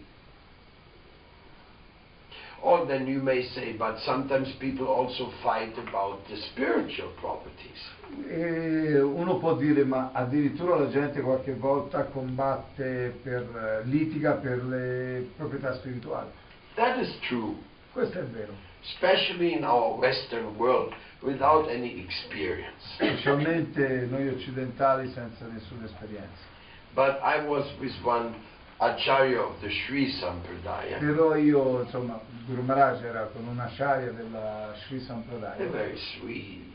or 2.63 2.87
then 2.87 3.07
you 3.07 3.21
may 3.23 3.43
say, 3.55 3.73
but 3.73 3.99
sometimes 4.01 4.51
people 4.59 4.87
also 4.87 5.31
fight 5.43 5.73
about 5.79 6.27
the 6.29 6.37
spiritual 6.51 7.11
properties. 7.21 7.81
eh, 8.29 9.01
uno 9.01 9.39
può 9.39 9.55
dire, 9.55 9.85
ma 9.85 10.11
addirittura 10.13 10.77
la 10.77 10.89
gente 10.91 11.21
qualche 11.21 11.55
volta 11.55 12.05
combatte 12.05 13.19
per, 13.23 13.43
eh, 13.85 13.87
litiga 13.89 14.33
per 14.33 14.65
le 14.65 15.29
proprietà 15.37 15.75
spirituali. 15.75 16.29
That 16.75 16.99
is 16.99 17.19
true, 17.29 17.55
Questo 17.93 18.19
è 18.19 18.25
vero, 18.25 18.53
especially 18.83 19.53
in 19.57 19.65
our 19.65 19.99
Western 19.99 20.57
world 20.57 20.93
without 21.23 21.69
any 21.69 22.01
experience. 22.05 22.83
specialmente 22.95 24.07
noi 24.09 24.29
occidentali 24.29 25.11
senza 25.13 25.47
nessuna 25.47 25.85
esperienza. 25.87 26.49
But 26.95 27.21
I 27.23 27.45
was 27.47 27.65
with 27.79 27.95
one 28.03 28.35
Of 28.83 29.61
the 29.61 29.69
Sri 29.69 30.11
Sampradaya, 30.11 30.99
Però 30.99 31.37
io, 31.37 31.83
insomma, 31.83 32.19
Guru 32.47 32.63
Maharaj 32.63 33.03
era 33.03 33.27
con 33.27 33.47
una 33.47 33.65
acharya 33.65 34.11
della 34.11 34.75
Sri 34.87 35.01
Sampradaya, 35.01 35.67
very 35.67 35.99
sweet 35.99 36.71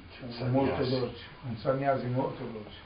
molto 0.49 0.83
dolce, 0.83 1.23
un 1.47 1.57
sannyasi 1.57 2.05
molto 2.07 2.43
dolce. 2.43 2.83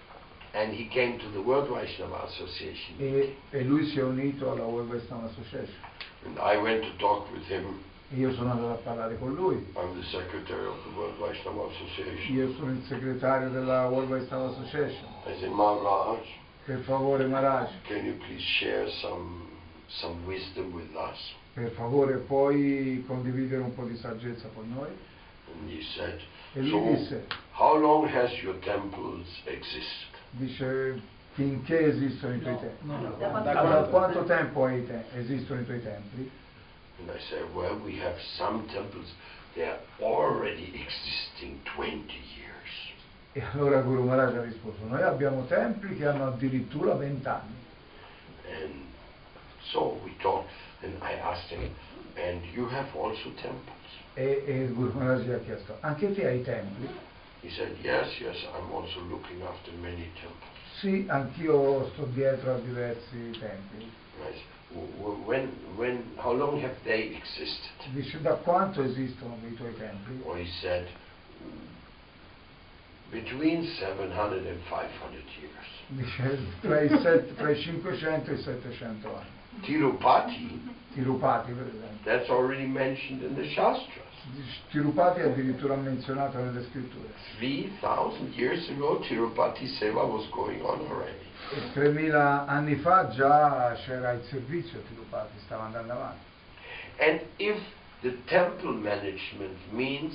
And 0.53 0.73
he 0.73 0.87
came 0.87 1.19
to 1.19 1.29
the 1.31 1.39
World 1.39 1.69
Vaishnava 1.69 2.23
Association. 2.23 2.95
E, 2.97 3.35
e 3.51 3.63
lui 3.63 3.85
si 3.85 3.99
è 3.99 4.03
unito 4.03 4.51
alla 4.51 4.63
World 4.63 4.89
Western 4.89 5.25
Association. 5.25 5.77
And 6.25 6.37
I 6.39 6.57
went 6.57 6.81
to 6.81 6.95
talk 6.97 7.31
with 7.31 7.47
him. 7.47 7.83
E 8.11 8.15
io 8.15 8.33
sono 8.33 8.51
andato 8.51 8.71
a 8.71 8.77
parlare 8.77 9.17
con 9.19 9.35
lui. 9.35 9.57
I'm 9.75 9.99
the 9.99 10.07
secretary 10.07 10.65
of 10.65 10.77
the 10.83 10.97
World 10.97 11.17
Vaishnava 11.19 11.67
Association. 11.67 12.35
Io 12.35 12.53
sono 12.55 12.71
il 12.71 12.83
segretario 12.87 13.49
della 13.49 13.87
World 13.89 14.09
Western 14.09 14.49
Association. 14.49 15.05
I 15.27 15.37
said, 15.39 15.51
Maharaj, 15.51 16.25
Per 16.69 16.83
favore 16.85 17.25
Maharaj, 17.25 17.67
can 17.87 18.05
you 18.05 18.13
please 18.27 18.43
share 18.59 18.87
some 19.01 19.47
some 19.99 20.23
wisdom 20.27 20.71
with 20.71 20.95
us? 20.95 21.17
per 21.55 21.71
favore 21.71 22.17
puoi 22.27 23.03
condividere 23.07 23.63
un 23.63 23.73
po' 23.73 23.85
di 23.85 23.97
saggezza 23.97 24.49
con 24.53 24.71
noi? 24.71 24.89
And 25.51 25.67
he 25.67 25.81
said, 25.95 26.21
E 26.53 26.61
lui 26.61 26.69
so 26.69 26.95
disse, 27.01 27.25
how 27.53 27.75
long 27.75 28.05
has 28.07 28.29
your 28.43 28.53
temples 28.59 29.25
existed? 29.45 30.13
dice, 30.37 31.01
finché 31.33 31.87
esistono 31.87 32.35
i 32.35 32.39
tuoi 32.39 32.53
No, 32.53 32.59
templi. 32.59 32.87
no, 32.87 32.97
no. 32.99 33.15
Da 33.17 33.29
quanto 33.29 33.43
Da 33.49 33.53
Da 33.53 33.61
quanto- 33.61 33.89
quanto 33.89 34.23
tempo 34.25 34.65
hai 34.65 34.85
te- 34.85 35.05
esistono 35.17 35.61
i 35.61 35.65
tuoi 35.65 35.81
templi? 35.81 36.29
And 36.99 37.09
I 37.09 37.19
said, 37.29 37.45
well, 37.55 37.79
we 37.83 37.97
have 37.99 38.19
some 38.37 38.67
temples, 38.67 39.11
they're 39.55 39.79
already 39.99 40.69
existing 40.85 41.59
20 41.75 42.13
years. 42.37 42.48
E 43.39 43.43
allora 43.53 43.79
Guru 43.79 44.03
Maharaj 44.03 44.35
ha 44.35 44.41
risposto, 44.41 44.83
noi 44.85 45.01
abbiamo 45.01 45.45
templi 45.45 45.95
che 45.95 46.05
hanno 46.05 46.27
addirittura 46.27 46.93
vent'anni. 46.95 47.55
So 49.71 49.97
we 50.03 50.11
talked, 50.21 50.51
and 50.81 50.93
I 51.01 51.13
asked 51.21 51.49
him, 51.49 51.73
and 52.17 52.43
you 52.53 52.67
have 52.67 52.89
also 52.93 53.31
temples? 53.35 53.79
E, 54.15 54.43
e 54.45 54.63
il 54.63 54.73
Guru 54.73 54.91
Maharaj 54.91 55.25
gli 55.25 55.31
ha 55.31 55.39
chiesto, 55.39 55.77
anche 55.79 56.13
te 56.13 56.27
hai 56.27 56.41
templi? 56.43 56.89
He 57.41 57.49
said, 57.51 57.77
yes, 57.81 58.19
yes, 58.19 58.35
I'm 58.53 58.69
also 58.73 58.99
looking 59.07 59.41
after 59.43 59.71
many 59.75 60.11
temples. 60.19 60.51
Sì, 60.79 61.05
anch'io 61.07 61.87
sto 61.93 62.07
dietro 62.07 62.55
a 62.55 62.57
diversi 62.57 63.29
templi. 63.39 63.89
And 64.19 64.27
I 64.27 64.33
said, 64.33 64.43
"W- 64.73 64.91
w- 64.97 65.23
when, 65.25 65.49
when, 65.77 66.11
how 66.17 66.33
long 66.33 66.61
have 66.61 66.75
they 66.83 67.15
existed? 67.15 67.93
Dice, 67.93 68.19
da 68.19 68.33
quanto 68.35 68.83
esistono 68.83 69.37
i 69.47 69.53
tuoi 69.53 69.73
templi? 69.77 70.19
Well, 70.23 70.37
he 70.37 70.47
said, 70.59 70.87
between 73.11 73.65
700 73.79 74.45
and 74.45 74.59
500 74.69 75.23
years. 75.39 75.67
Dice, 75.87 76.39
tra 76.61 76.81
i, 76.81 76.89
set- 77.01 77.35
tra 77.35 77.49
i 77.49 77.55
500 77.55 78.31
e 78.31 78.33
i 78.33 78.37
700 78.37 79.15
anni. 79.15 79.37
Tirupati, 79.61 80.75
Tirupati, 80.93 81.51
per 81.51 81.67
esempio. 81.67 81.97
that's 82.03 82.29
already 82.29 82.65
mentioned 82.67 83.23
in 83.23 83.35
the 83.35 83.47
Shastras. 83.49 84.05
Dice, 84.33 84.59
Tirupati 84.69 85.21
è 85.21 85.23
addirittura 85.25 85.75
menzionato 85.75 86.37
nelle 86.37 86.63
scritture. 86.69 87.07
3,000 87.39 88.35
years 88.35 88.69
ago, 88.69 88.99
Tirupati 88.99 89.65
Seva 89.65 90.03
was 90.03 90.29
going 90.29 90.61
on 90.61 90.79
already. 90.89 91.25
E 91.51 91.71
3000 91.73 92.45
anni 92.45 92.75
fa 92.75 93.09
già 93.09 93.73
c'era 93.85 94.11
il 94.11 94.23
servizio 94.25 94.79
a 94.79 94.81
Tirupati, 94.87 95.39
stava 95.45 95.63
andando 95.63 95.93
avanti. 95.93 96.27
And 96.99 97.21
if 97.37 97.57
the 98.01 98.15
temple 98.25 98.73
management 98.73 99.57
means 99.71 100.13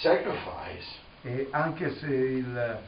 sacrifice, 0.00 0.84
E 1.22 1.48
anche 1.50 1.94
se 1.96 2.06
il- 2.06 2.78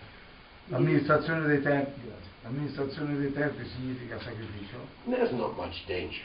l'amministrazione 0.66 1.46
dei 1.46 1.60
templi, 1.62 2.10
l'amministrazione 2.42 3.16
dei 3.18 3.32
templi 3.32 3.68
significa 3.68 4.18
sacrificio, 4.20 4.86
there's 5.08 5.30
not 5.32 5.56
much 5.56 5.84
danger. 5.86 6.24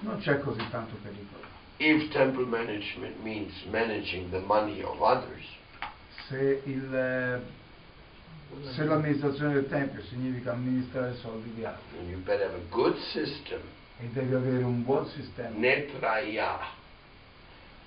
non 0.00 0.18
c'è 0.18 0.38
così 0.40 0.62
tanto 0.70 0.96
pericolo. 1.02 1.42
If 1.76 2.10
temple 2.12 2.44
management 2.46 3.20
means 3.22 3.52
managing 3.70 4.30
the 4.30 4.40
money 4.40 4.82
of 4.82 5.00
others, 5.00 5.44
Se, 6.28 6.62
il, 6.64 7.42
se 8.70 8.84
l'amministrazione 8.84 9.54
del 9.54 9.68
tempio 9.68 10.02
significa 10.04 10.52
amministrare 10.52 11.12
i 11.12 11.16
soldi 11.16 11.52
di 11.54 11.64
altri 11.64 11.98
you 12.08 12.18
better 12.20 12.46
have 12.46 12.56
a 12.56 12.62
good 12.70 12.96
system. 13.12 13.60
e 14.00 14.06
devi 14.12 14.34
avere 14.34 14.62
un 14.64 14.82
buon 14.84 15.06
sistema, 15.08 15.50
Netraya, 15.56 16.58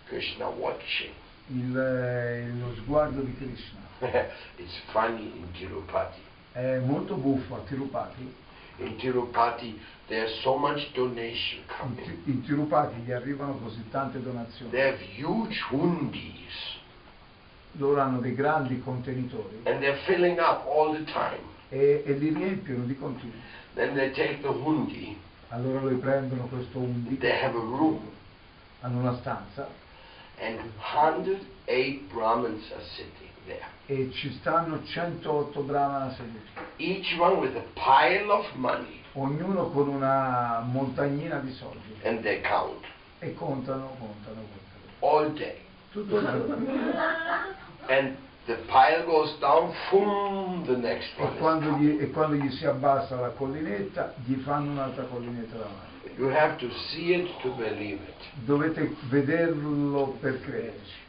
Krishna 0.05 0.47
watching. 0.47 1.11
Il, 1.47 1.77
eh, 1.77 2.49
lo 2.59 2.73
sguardo 2.81 3.21
di 3.21 3.35
Krishna 3.35 3.79
it's 4.57 4.77
funny 4.91 5.31
in 5.37 5.51
Tirupati. 5.51 6.19
è 6.51 6.77
molto 6.79 7.15
buffo 7.15 7.55
a 7.55 7.59
Tirupati. 7.67 8.45
In 8.79 8.95
Tirupati, 8.97 9.79
there's 10.05 10.39
so 10.41 10.55
much 10.55 10.91
donation 10.93 11.61
In, 11.61 11.65
coming. 11.79 12.23
Ti- 12.23 12.29
in 12.29 12.41
Tirupati 12.43 12.99
gli 13.01 13.11
arrivano 13.11 13.53
così 13.57 13.83
tante 13.89 14.21
donazioni, 14.21 14.69
They 14.71 14.87
have 14.87 15.03
huge 15.17 15.59
hundis, 15.71 16.75
loro 17.73 17.99
hanno 18.01 18.19
dei 18.19 18.35
grandi 18.35 18.79
contenitori 18.81 19.61
and 19.63 19.79
they're 19.79 19.97
filling 20.05 20.37
up 20.37 20.65
all 20.67 20.93
the 20.95 21.03
time. 21.11 21.55
e, 21.69 22.03
e 22.05 22.13
li 22.13 22.29
riempiono 22.33 22.83
di 22.85 22.95
continuo. 22.97 23.33
Then 23.73 23.95
they 23.95 24.11
take 24.11 24.41
the 24.41 24.47
hundi, 24.47 25.17
Allora 25.49 25.79
lui 25.79 25.95
prendono 25.95 26.43
questo 26.45 26.77
undi, 26.77 27.17
they 27.17 27.31
have 27.43 27.57
a 27.57 27.61
room, 27.61 27.99
hanno 28.81 28.99
una 28.99 29.15
stanza 29.17 29.67
108 30.39 32.09
Brahmins 32.13 32.71
are 32.71 32.83
sitting 32.95 33.31
there. 33.45 33.65
e 33.87 34.11
ci 34.13 34.31
stanno 34.39 34.83
108 34.83 35.59
brahmana 35.61 36.13
seduti, 36.13 36.39
Each 36.77 37.17
one 37.17 37.39
with 37.39 37.55
a 37.55 37.63
pile 37.73 38.29
of 38.31 38.45
money, 38.55 39.01
ognuno 39.13 39.69
con 39.71 39.87
una 39.87 40.59
montagnina 40.65 41.39
di 41.39 41.53
soldi 41.53 41.99
and 42.03 42.21
they 42.21 42.41
count 42.41 42.83
e 43.19 43.33
contano, 43.33 43.95
contano, 43.97 44.41
contano. 44.41 44.99
all 44.99 45.33
day. 45.33 45.59
Tutto 45.91 46.17
il 46.17 46.25
giorno. 46.25 46.55
And 47.87 48.17
the 48.47 48.55
pile 48.69 49.05
goes 49.05 49.35
down, 49.41 49.73
boom, 49.91 50.65
the 50.65 50.77
next 50.77 51.09
E 51.17 51.21
one 51.21 51.33
is 51.33 51.39
quando, 51.39 51.77
gli, 51.77 52.01
e 52.01 52.09
quando 52.11 52.35
gli 52.35 52.49
si 52.51 52.65
abbassa 52.65 53.19
la 53.19 53.29
collinetta, 53.29 54.15
gli 54.25 54.35
fanno 54.35 54.71
un'altra 54.71 55.03
collinetta 55.03 55.57
davanti. 55.57 55.85
You 56.17 56.29
have 56.29 56.57
to 56.57 56.69
see 56.89 57.13
it 57.13 57.29
to 57.41 57.51
believe 57.51 58.01
it. 58.01 58.45
Dovete 58.45 58.95
vederlo 59.09 60.17
per 60.19 60.39
crederci, 60.41 61.05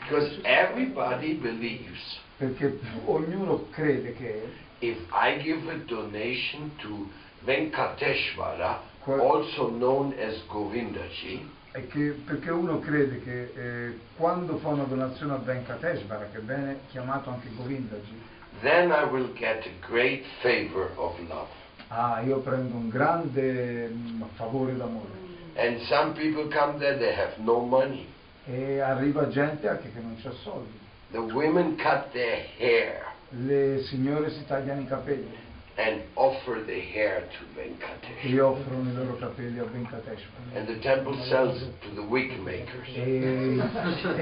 Because 0.00 0.38
everybody 0.44 1.34
believes 1.34 2.20
perché 2.36 2.78
ognuno 3.06 3.66
crede 3.70 4.14
che 4.14 4.52
if 4.80 4.98
I 5.10 5.38
give 5.40 5.68
a 5.70 5.76
donation 5.86 6.70
to 6.82 7.08
Venkateshvara, 7.44 8.80
Qual- 9.02 9.20
also 9.20 9.70
known 9.70 10.12
as 10.18 10.42
Govindaji, 10.48 11.48
è 11.74 11.88
che- 11.88 12.20
perché 12.24 12.50
uno 12.52 12.78
crede 12.78 13.20
che 13.24 13.52
eh, 13.56 13.98
quando 14.16 14.58
fa 14.58 14.68
una 14.68 14.84
donazione 14.84 15.32
a 15.32 15.38
Venkateshvara, 15.38 16.28
che 16.30 16.38
viene 16.38 16.78
chiamato 16.90 17.30
anche 17.30 17.48
Govindaji, 17.52 18.22
then 18.60 18.92
I 18.92 19.02
will 19.10 19.32
get 19.32 19.66
a 19.66 19.86
great 19.88 20.22
favor 20.40 20.92
of 20.94 21.18
love. 21.26 21.48
ah, 21.88 22.20
io 22.20 22.38
prendo 22.38 22.76
un 22.76 22.88
grande 22.90 23.88
mm, 23.88 24.22
favore 24.36 24.76
d'amore. 24.76 25.22
And 25.56 25.80
some 25.82 26.12
people 26.14 26.44
come 26.48 26.78
there, 26.78 26.96
they 26.96 27.12
have 27.12 27.34
no 27.38 27.58
money. 27.60 28.06
E 28.46 28.78
arriva 28.78 29.26
gente 29.28 29.66
anche 29.68 29.90
che 29.92 30.00
non 30.00 30.16
c'ha 30.22 30.30
soldi. 30.42 30.78
The 31.10 31.18
women 31.18 31.76
cut 31.76 32.10
their 32.12 32.44
hair 32.58 33.02
Le 33.30 33.82
signore 33.84 34.30
si 34.30 34.44
tagliano 34.46 34.80
i 34.80 34.86
capelli 34.86 35.36
and 35.76 36.02
offer 36.14 36.62
the 36.64 36.80
hair 36.92 37.26
to 37.28 37.44
Venkateshvara. 37.54 38.44
offrono 38.46 38.90
i 38.90 38.94
loro 38.94 39.16
capelli 39.16 39.58
a 39.58 39.64
Venkateshvara. 39.64 40.54
And 40.54 40.66
the 40.68 40.78
temple 40.78 41.16
sells 41.24 41.60
it 41.62 41.80
to 41.82 41.88
the 41.94 42.00
wig 42.02 42.38
makers. 42.42 42.86
E, 42.94 43.60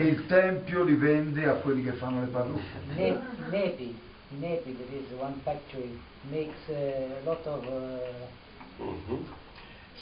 il 0.00 0.24
tempio 0.26 0.82
li 0.84 0.94
vende 0.94 1.44
a 1.46 1.54
quelli 1.54 1.82
che 1.84 1.92
fanno 1.92 2.20
le 2.20 2.26
parrucche. 2.28 2.62
Ne- 2.94 3.20
Nepi, 3.50 3.98
Nepi 4.38 4.76
there 4.76 4.98
is 4.98 5.12
one 5.18 5.34
factory 5.44 5.98
makes 6.30 6.56
a 6.70 7.20
lot 7.24 7.44
of 7.46 7.64
uh, 7.66 8.82
Mhm. 8.82 9.24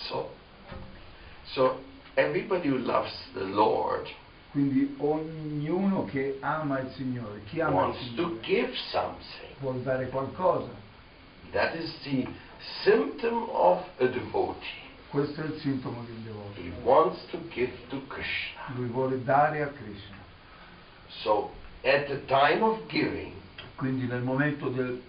So, 0.09 0.31
so 1.53 1.81
everybody 2.15 2.69
who 2.69 2.79
loves 2.79 3.13
the 3.35 3.45
Lord 3.45 4.07
Quindi 4.53 4.95
ognuno 4.99 6.05
che 6.07 6.39
ama 6.41 6.79
il 6.81 6.91
Signore, 6.95 7.41
chi 7.47 7.61
ama 7.61 7.71
il 7.71 7.77
wants 7.77 8.15
to 8.17 8.39
give 8.43 8.71
something. 8.91 9.55
vuol 9.61 9.81
dare 9.83 10.09
qualcosa. 10.09 10.71
That 11.53 11.75
is 11.75 11.93
the 12.05 12.27
symptom 12.85 13.49
of 13.51 13.85
a 13.99 14.07
devotee. 14.07 14.89
Questo 15.11 15.43
è 15.43 15.45
il 15.47 15.59
sintomo 15.61 16.05
di 16.05 16.13
un 16.13 16.25
devoto. 16.25 16.61
He 16.61 16.71
wants 16.85 17.25
to 17.31 17.39
give 17.53 17.73
to 17.89 18.01
Krishna. 18.07 18.61
Lui 18.77 18.87
vuole 18.89 19.23
dare 19.25 19.63
a 19.63 19.67
Krishna. 19.69 20.17
So, 21.23 21.51
at 21.83 22.07
the 22.07 22.25
time 22.27 22.63
of 22.63 22.87
giving 22.89 23.33
Quindi 23.75 24.07
nel 24.07 24.23
momento 24.23 24.69
del 24.69 25.03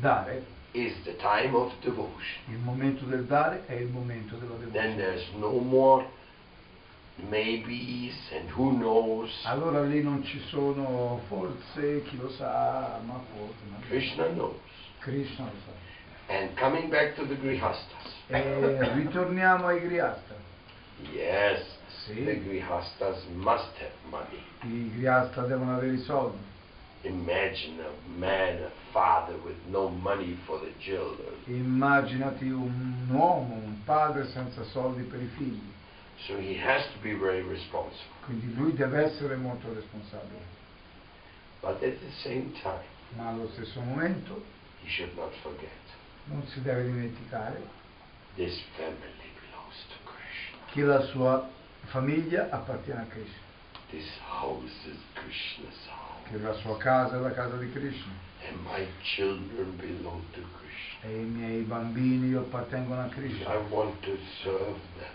dare, 0.00 0.44
is 0.72 0.92
the 1.04 1.16
time 1.16 1.54
of 1.54 1.72
devotion. 1.80 2.42
il 2.48 2.58
momento 2.58 3.04
del 3.06 3.24
dare 3.24 3.64
è 3.66 3.74
il 3.74 3.88
momento 3.88 4.36
della 4.36 4.54
Then 4.70 4.96
devozione. 4.96 4.96
there's 4.96 5.28
no 5.36 5.58
more 5.60 6.04
maybes 7.30 8.14
and 8.32 8.50
who 8.50 8.72
knows. 8.72 9.30
Allora 9.44 9.82
lì 9.82 10.02
non 10.02 10.22
ci 10.24 10.40
sono 10.48 11.20
forse, 11.28 12.02
chi 12.04 12.16
lo 12.16 12.30
sa, 12.30 13.00
ma 13.04 13.20
forse, 13.34 13.54
ma 13.70 13.76
Krishna 13.88 14.24
knows. 14.28 14.56
Krishna. 15.02 15.50
And 16.28 16.56
coming 16.56 16.90
back 16.90 17.16
to 17.16 17.24
the 17.26 17.34
Grihastas. 17.34 18.10
E 18.28 18.94
ritorniamo 18.94 19.66
ai 19.66 19.80
Griasta. 19.80 20.34
Yes, 21.12 21.60
Sì. 22.06 22.24
the 22.24 22.36
Grihastas 22.40 23.24
must 23.34 23.76
have 23.78 23.92
money. 24.08 24.42
I 24.62 24.90
Griasta 24.96 25.42
devono 25.42 25.76
avere 25.76 25.94
i 25.94 25.98
soldi. 25.98 26.38
Imagine 27.02 27.82
a 27.82 27.90
man, 28.16 28.62
a 28.62 28.70
father 28.92 29.34
with 29.44 29.56
no 29.68 29.88
money 29.88 30.38
for 30.46 30.60
the 30.60 30.72
children. 30.78 31.34
Immaginati 31.46 32.48
un 32.48 33.08
uomo, 33.10 33.54
un 33.54 33.82
padre 33.84 34.28
senza 34.28 34.62
soldi 34.62 35.02
per 35.02 35.20
i 35.20 35.28
figli. 35.36 35.70
So 36.26 36.36
he 36.38 36.54
has 36.56 36.84
to 36.92 36.98
be 37.02 37.14
very 37.14 37.42
responsible. 37.42 38.06
Quindi 38.24 38.54
lui 38.54 38.72
deve 38.74 39.02
essere 39.02 39.34
molto 39.34 39.72
responsabile. 39.74 40.46
But 41.60 41.82
at 41.82 41.98
the 41.98 42.10
same 42.22 42.52
time, 42.62 42.90
Ma 43.16 43.28
allo 43.28 43.48
stesso 43.52 43.80
momento 43.80 44.42
he 44.82 44.88
should 44.88 45.14
not 45.16 45.32
forget 45.42 45.70
non 46.26 46.46
si 46.48 46.60
deve 46.62 46.82
dimenticare 46.84 47.60
this 48.36 48.60
family 48.76 49.30
belongs 49.40 49.76
to 49.88 49.96
Krishna. 50.04 50.58
che 50.72 50.82
la 50.82 51.00
sua 51.06 51.48
famiglia 51.86 52.48
appartiene 52.50 53.00
a 53.00 53.06
Krishna, 53.06 53.40
This 53.90 54.08
house 54.26 54.72
is 54.88 54.96
Krishna's 55.12 55.86
house. 55.86 56.30
che 56.30 56.38
la 56.38 56.54
sua 56.54 56.76
casa 56.78 57.16
è 57.16 57.20
la 57.20 57.32
casa 57.32 57.56
di 57.56 57.70
Krishna 57.72 58.12
And 58.48 58.58
my 58.64 58.86
children 59.02 59.76
belong 59.76 60.22
to 60.32 60.40
Krishna. 60.58 61.08
e 61.10 61.20
i 61.20 61.24
miei 61.24 61.60
bambini 61.62 62.34
appartengono 62.34 63.02
a 63.02 63.08
Krishna 63.08 63.52
I 63.52 63.62
want 63.68 64.00
to 64.04 64.16
serve 64.42 64.78
them. 64.98 65.12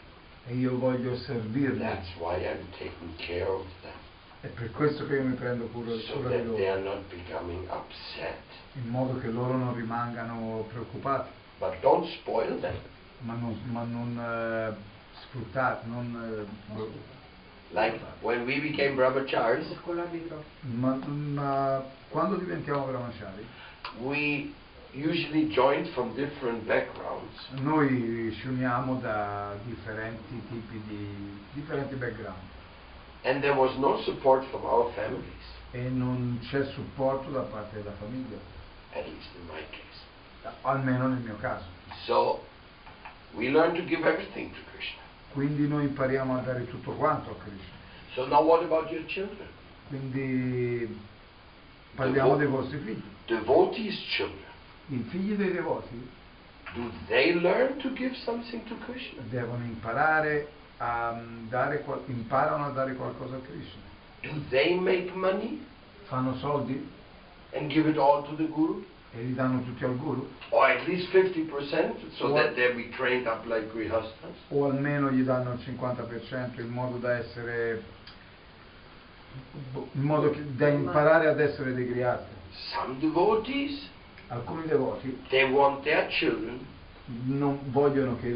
e 0.47 0.53
io 0.56 0.77
voglio 0.77 1.15
servirli. 1.17 1.80
That's 1.80 2.13
why 2.19 2.36
I'm 2.45 2.69
taking 2.77 3.15
care 3.17 3.47
of 3.47 3.65
them. 3.82 3.91
È 4.39 4.47
per 4.47 4.71
questo 4.71 5.08
che 5.08 5.15
io 5.15 5.23
mi 5.23 5.34
prendo 5.34 5.65
cura, 5.67 5.91
So 5.97 6.17
di 6.17 6.23
that 6.23 6.56
they 6.56 6.67
are 6.67 6.80
loro, 6.82 6.95
not 6.97 7.10
becoming 7.10 7.67
upset. 7.69 8.38
in 8.73 8.88
modo 8.89 9.19
che 9.19 9.30
loro 9.30 9.58
non 9.58 9.73
rimangano 9.76 10.63
preoccupati, 10.69 11.30
But 11.58 11.80
don't 11.82 12.08
spoil 12.19 12.60
them. 12.60 12.76
ma 13.21 13.34
non, 13.34 13.60
ma 13.71 13.84
non 13.84 14.17
eh, 14.19 14.76
sfruttati, 15.21 15.88
non, 15.89 16.45
eh, 16.76 17.15
Like 17.71 18.00
when 18.21 18.45
we 18.45 18.60
became 18.62 18.95
brahmacharis, 18.95 19.65
ma, 20.62 20.95
ma 21.06 21.84
quando 22.10 22.36
diventiamo 22.38 22.86
brahmachari 22.86 23.45
we 24.00 24.54
usually 24.93 25.50
joined 25.50 25.88
from 25.89 26.13
different 26.13 26.63
backgrounds. 26.65 27.47
noi 27.60 28.34
ci 28.39 28.47
uniamo 28.47 29.00
da 29.02 29.56
differenti 29.65 30.41
tipi 30.50 30.82
di 30.88 31.39
differenti 31.54 31.95
background 31.95 32.38
And 33.23 33.41
there 33.41 33.56
was 33.56 33.75
no 33.77 34.01
support 34.03 34.45
from 34.51 34.63
our 34.65 34.91
families, 34.93 35.45
e 35.71 35.89
non 35.89 36.39
c'è 36.49 36.63
supporto 36.73 37.30
da 37.30 37.41
parte 37.41 37.75
della 37.77 37.95
famiglia, 37.99 38.38
at 38.93 39.06
least 39.06 39.30
in 39.36 39.45
my 39.47 39.62
case. 39.69 40.56
almeno 40.62 41.08
nel 41.08 41.19
mio 41.19 41.36
caso. 41.38 41.65
So 42.06 42.41
we 43.34 43.49
learned 43.49 43.75
to 43.77 43.84
give 43.86 44.06
everything 44.08 44.51
to 44.51 44.60
Krishna. 44.71 45.01
Quindi 45.34 45.67
noi 45.67 45.84
impariamo 45.86 46.38
a 46.38 46.41
dare 46.41 46.65
tutto 46.67 46.91
quanto 46.93 47.32
a 47.32 47.36
Krishna. 47.36 47.75
So 48.13 48.25
now 48.27 48.43
what 48.43 48.63
about 48.63 48.89
your 48.91 49.06
children? 49.06 49.47
Quindi 49.89 50.97
parliamo 51.95 52.36
dei 52.38 52.47
vostri 52.47 52.77
figli. 52.80 53.03
Devotees' 53.25 53.99
children. 54.15 54.45
I 54.89 55.06
figli 55.10 55.36
dei 55.36 55.51
devoti 55.51 56.10
Do 56.73 56.91
they 57.08 57.34
learn 57.34 57.77
to 57.80 57.91
give 57.93 58.15
something 58.23 58.63
to 58.67 58.75
Krishna? 58.86 59.21
devono 59.30 59.63
imparare 59.63 60.51
a 60.78 61.20
dare, 61.50 61.84
imparano 62.08 62.66
a 62.66 62.70
dare 62.70 62.94
qualcosa 62.96 63.36
a 63.36 63.40
Krishna. 63.40 63.82
Do 64.22 64.42
they 64.50 64.76
make 64.76 65.12
money 65.16 65.66
Fanno 66.06 66.36
soldi 66.38 66.88
and 67.52 67.70
give 67.70 67.88
it 67.90 67.98
all 67.98 68.24
to 68.24 68.36
the 68.36 68.48
Guru? 68.48 68.84
e 69.13 69.22
li 69.22 69.34
danno 69.34 69.62
tutti 69.63 69.86
al 69.86 69.96
guru 69.96 70.28
Or 70.50 70.66
at 70.70 70.86
least 70.86 71.10
50% 71.12 72.12
so 72.18 72.28
What? 72.30 72.44
that 72.44 72.56
they 72.56 72.74
be 72.74 72.90
trained 72.90 73.26
up 73.26 73.46
like 73.46 73.72
Grihastas? 73.72 74.36
o 74.50 74.66
almeno 74.66 75.10
gli 75.12 75.22
danno 75.24 75.54
il 75.54 75.60
50% 75.60 76.60
in 76.60 76.68
modo 76.68 76.98
da 76.98 77.16
essere 77.18 77.84
in 79.94 80.02
modo 80.02 80.30
che- 80.32 80.56
da 80.56 80.68
imparare 80.68 81.28
ad 81.30 81.40
essere 81.40 81.74
dei 81.74 81.88
griati. 81.88 82.34
Some 82.74 82.98
devotees, 83.00 83.90
Alcuni 84.30 84.66
devoti 84.68 85.18
they 85.30 85.50
want 85.50 85.84
their 85.84 86.08
children 86.08 86.60
non 87.26 87.60
vogliono 87.72 88.18
che, 88.20 88.34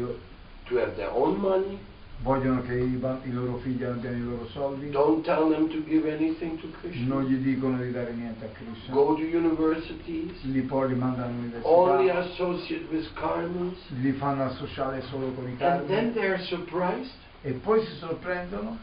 to 0.64 0.78
have 0.78 0.94
their 0.94 1.10
own 1.12 1.36
money. 1.38 1.78
Vogliono 2.22 2.62
che 2.62 2.74
i, 2.74 3.00
i 3.24 3.32
loro 3.32 3.56
figli 3.58 3.82
abbiano 3.82 4.16
i 4.16 4.20
loro 4.22 4.46
soldi, 4.48 4.90
Don't 4.90 5.24
tell 5.24 5.50
them 5.50 5.68
to 5.68 5.82
give 5.84 6.08
anything 6.08 6.58
to 6.60 6.68
Krishna. 6.80 7.06
non 7.14 7.24
gli 7.24 7.36
dicono 7.36 7.78
di 7.78 7.90
dare 7.90 8.12
niente 8.12 8.44
a 8.44 8.48
Krishna, 8.48 8.94
Go 8.94 9.14
to 9.14 9.22
universities. 9.22 10.42
li 10.42 10.60
poi 10.62 10.88
li 10.88 10.94
mandano 10.94 11.34
Only 11.62 12.08
all'università, 12.08 12.18
associate 12.18 12.86
with 12.90 13.12
karmas. 13.14 13.76
li 14.00 14.12
fanno 14.12 14.44
associare 14.44 15.02
solo 15.02 15.32
con 15.32 15.48
i 15.48 15.56
And 15.58 15.86
then 15.86 16.12
karmi 16.14 17.10
e 17.44 17.52
poi 17.54 17.84
si 17.84 17.96
sorprendono 17.96 18.78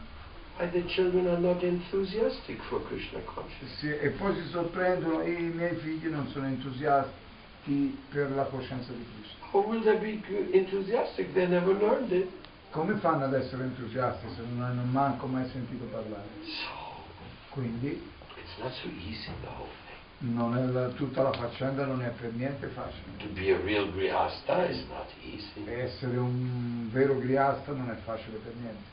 why 0.58 0.68
the 0.70 0.84
children 0.84 1.26
are 1.26 1.40
not 1.40 1.62
enthusiastic 1.62 2.60
for 2.64 2.82
Krishna 2.86 3.20
consciousness. 3.24 3.78
Sì, 3.78 3.88
e 3.88 4.10
poi 4.10 4.34
si 4.34 4.46
sorprendono, 4.50 5.22
i 5.22 5.50
miei 5.54 5.76
figli 5.76 6.08
non 6.08 6.28
sono 6.28 6.46
entusiasti 6.46 7.96
per 8.10 8.30
la 8.32 8.44
coscienza 8.44 8.92
di 8.92 9.02
Cristo. 9.14 9.38
How 9.52 9.66
will 9.66 9.82
they 9.82 9.96
be 9.96 10.20
enthusiastic? 10.52 11.32
They 11.32 11.46
never 11.46 11.74
learned 11.74 12.12
it. 12.12 12.28
Come 12.70 12.94
fanno 12.98 13.24
ad 13.24 13.34
essere 13.34 13.64
entusiasti 13.64 14.26
se 14.36 14.42
non 14.42 14.62
hanno 14.62 14.82
manco 14.84 15.26
mai 15.26 15.48
sentito 15.50 15.84
parlare? 15.86 16.28
Quindi 17.50 18.08
la- 20.72 20.88
tutta 20.90 21.22
la 21.22 21.32
faccenda 21.32 21.84
non 21.84 22.02
è 22.02 22.10
per 22.10 22.32
niente 22.32 22.68
facile. 22.68 23.16
Easy. 25.22 25.66
Essere 25.66 26.16
un 26.18 26.88
vero 26.92 27.18
griasta 27.18 27.72
non 27.72 27.90
è 27.90 27.96
facile 28.04 28.36
per 28.38 28.52
niente. 28.54 28.88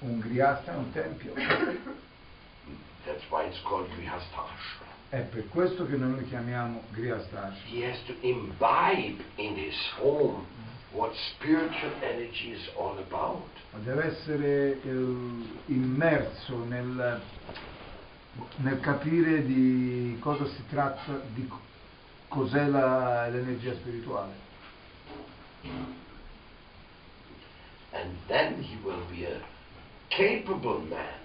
Un 0.00 0.18
griasta 0.20 0.72
è 0.72 0.76
un 0.76 0.92
tempio. 0.92 1.32
That's 3.04 3.24
why 3.30 3.46
it's 3.46 3.60
called 3.62 3.88
grihasta 3.94 4.36
ashram. 4.36 4.87
È 5.10 5.20
per 5.20 5.48
questo 5.48 5.86
che 5.86 5.96
noi 5.96 6.20
lo 6.20 6.26
chiamiamo 6.26 6.82
griastaci. 6.90 7.74
He 7.78 7.82
has 7.90 7.98
to 8.04 8.14
imbibe 8.20 9.24
in 9.36 9.56
his 9.56 9.74
home 9.98 10.44
what 10.92 11.14
spiritual 11.34 11.92
energy 12.02 12.52
is 12.52 12.70
all 12.76 12.98
about. 12.98 13.46
Deve 13.84 14.04
essere 14.04 14.82
eh, 14.82 14.88
immerso 15.66 16.62
nel, 16.64 17.22
nel 18.56 18.80
capire 18.80 19.46
di 19.46 20.18
cosa 20.20 20.44
si 20.46 20.62
tratta, 20.68 21.22
di 21.32 21.46
co- 21.46 21.60
cos'è 22.28 22.66
la- 22.66 23.28
l'energia 23.28 23.72
spirituale. 23.74 24.32
And 27.92 28.14
then 28.26 28.62
he 28.62 28.76
will 28.84 29.02
be 29.10 29.24
a 29.24 29.40
capable 30.08 30.80
man. 30.86 31.16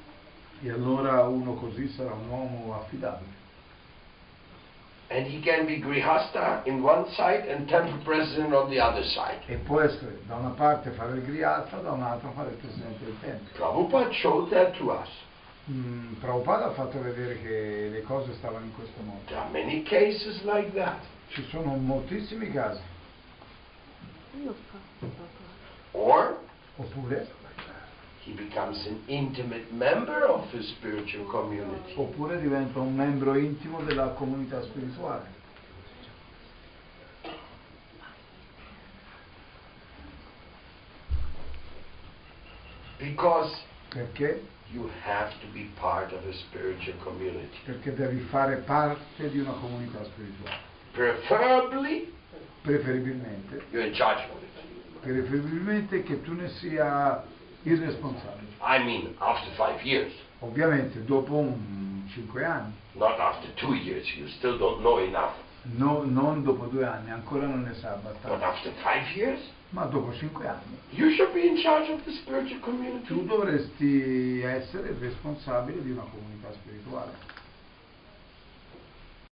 E 0.61 0.71
allora 0.71 1.23
uno 1.23 1.55
così 1.55 1.89
sarà 1.89 2.13
un 2.13 2.29
uomo 2.29 2.75
affidabile. 2.75 3.32
And 5.13 5.27
he 5.27 5.41
can 5.41 5.67
be 5.67 5.79
grihasta 5.79 6.65
in 6.65 6.81
one 6.81 7.05
side 7.13 7.47
and 7.47 7.67
temple 7.69 7.99
president 8.03 8.51
on 8.53 8.69
the 8.71 8.79
other 8.79 9.03
side. 9.03 9.41
E 9.45 9.57
può 9.57 9.79
essere 9.79 10.21
da 10.25 10.35
una 10.35 10.49
parte 10.49 10.89
fare 10.91 11.17
il 11.17 11.23
griasta, 11.23 11.77
da 11.77 11.91
un'altra 11.91 12.31
fare 12.31 12.49
il 12.49 12.55
presidente 12.55 13.05
del 13.05 13.15
tempio. 13.21 13.55
Prabhupada 13.55 14.11
showed 14.11 14.49
that 14.49 14.75
to 14.77 14.89
us. 14.89 15.09
Mm, 15.69 16.15
Prabhupada 16.19 16.65
ha 16.65 16.71
fatto 16.71 16.99
vedere 16.99 17.39
che 17.43 17.89
le 17.91 18.01
cose 18.01 18.33
stavano 18.33 18.65
in 18.65 18.73
questo 18.73 19.01
modo. 19.03 19.19
There 19.27 19.39
are 19.39 19.51
many 19.51 19.83
cases 19.83 20.41
like 20.43 20.73
that. 20.73 20.99
Ci 21.29 21.45
sono 21.49 21.75
moltissimi 21.75 22.51
casi. 22.51 22.81
Or 25.91 26.39
Oppure, 26.75 27.27
he 28.25 28.31
becomes 28.33 28.85
an 28.87 29.01
intimate 29.07 29.71
member 29.73 30.25
of 30.25 30.49
his 30.51 30.67
spiritual 30.77 31.25
community. 31.25 31.93
oppure 31.95 32.39
diventa 32.39 32.79
un 32.79 32.95
membro 32.95 33.35
intimo 33.35 33.81
della 33.83 34.07
comunità 34.09 34.61
spirituale. 34.63 35.27
Because 42.99 43.51
Perché? 43.89 44.41
you 44.71 44.89
have 45.03 45.29
to 45.41 45.47
be 45.53 45.69
part 45.79 46.11
of 46.13 46.23
a 46.25 46.33
spiritual 46.33 46.95
community. 47.03 47.49
Perché 47.65 47.93
devi 47.93 48.19
fare 48.29 48.57
parte 48.57 49.29
di 49.29 49.39
una 49.39 49.51
comunità 49.53 50.03
spirituale. 50.03 50.57
Preferably, 50.93 52.11
Preferibilmente, 52.61 53.61
you're 53.71 53.85
in 53.85 53.93
charge 53.93 54.23
of 54.31 54.41
it. 54.41 55.01
preferibilmente 55.01 56.01
che 56.03 56.21
tu 56.21 56.33
ne 56.33 56.47
sia 56.49 57.21
il 57.63 57.79
responsabile. 57.79 58.47
I 58.61 58.83
mean, 58.83 59.15
after 59.19 59.51
five 59.55 59.81
years, 59.83 60.11
Ovviamente 60.39 61.03
dopo 61.05 61.37
un 61.37 62.03
5 62.09 62.43
anni, 62.43 62.73
not 62.93 63.17
after 63.17 63.49
two 63.55 63.73
years. 63.75 64.05
You 64.15 64.27
still 64.27 64.57
don't 64.57 64.81
know 64.81 64.99
enough. 64.99 65.33
no- 65.77 66.03
non 66.03 66.43
dopo 66.43 66.65
due 66.65 66.85
anni, 66.85 67.11
ancora 67.11 67.45
non 67.47 67.61
ne 67.61 67.73
sa 67.75 67.93
But 67.93 68.13
abbastanza, 68.25 68.45
after 68.45 68.71
five 68.83 69.15
years, 69.15 69.39
ma 69.69 69.85
dopo 69.85 70.11
5 70.13 70.45
anni 70.47 70.77
you 70.89 71.09
should 71.11 71.31
be 71.33 71.47
in 71.47 71.55
charge 71.57 71.89
of 71.91 72.03
the 72.03 72.11
spiritual 72.11 72.59
tu 72.59 72.69
community. 72.69 73.25
dovresti 73.25 74.41
essere 74.41 74.89
il 74.89 74.97
responsabile 74.99 75.81
di 75.81 75.91
una 75.91 76.03
comunità 76.11 76.51
spirituale. 76.51 77.11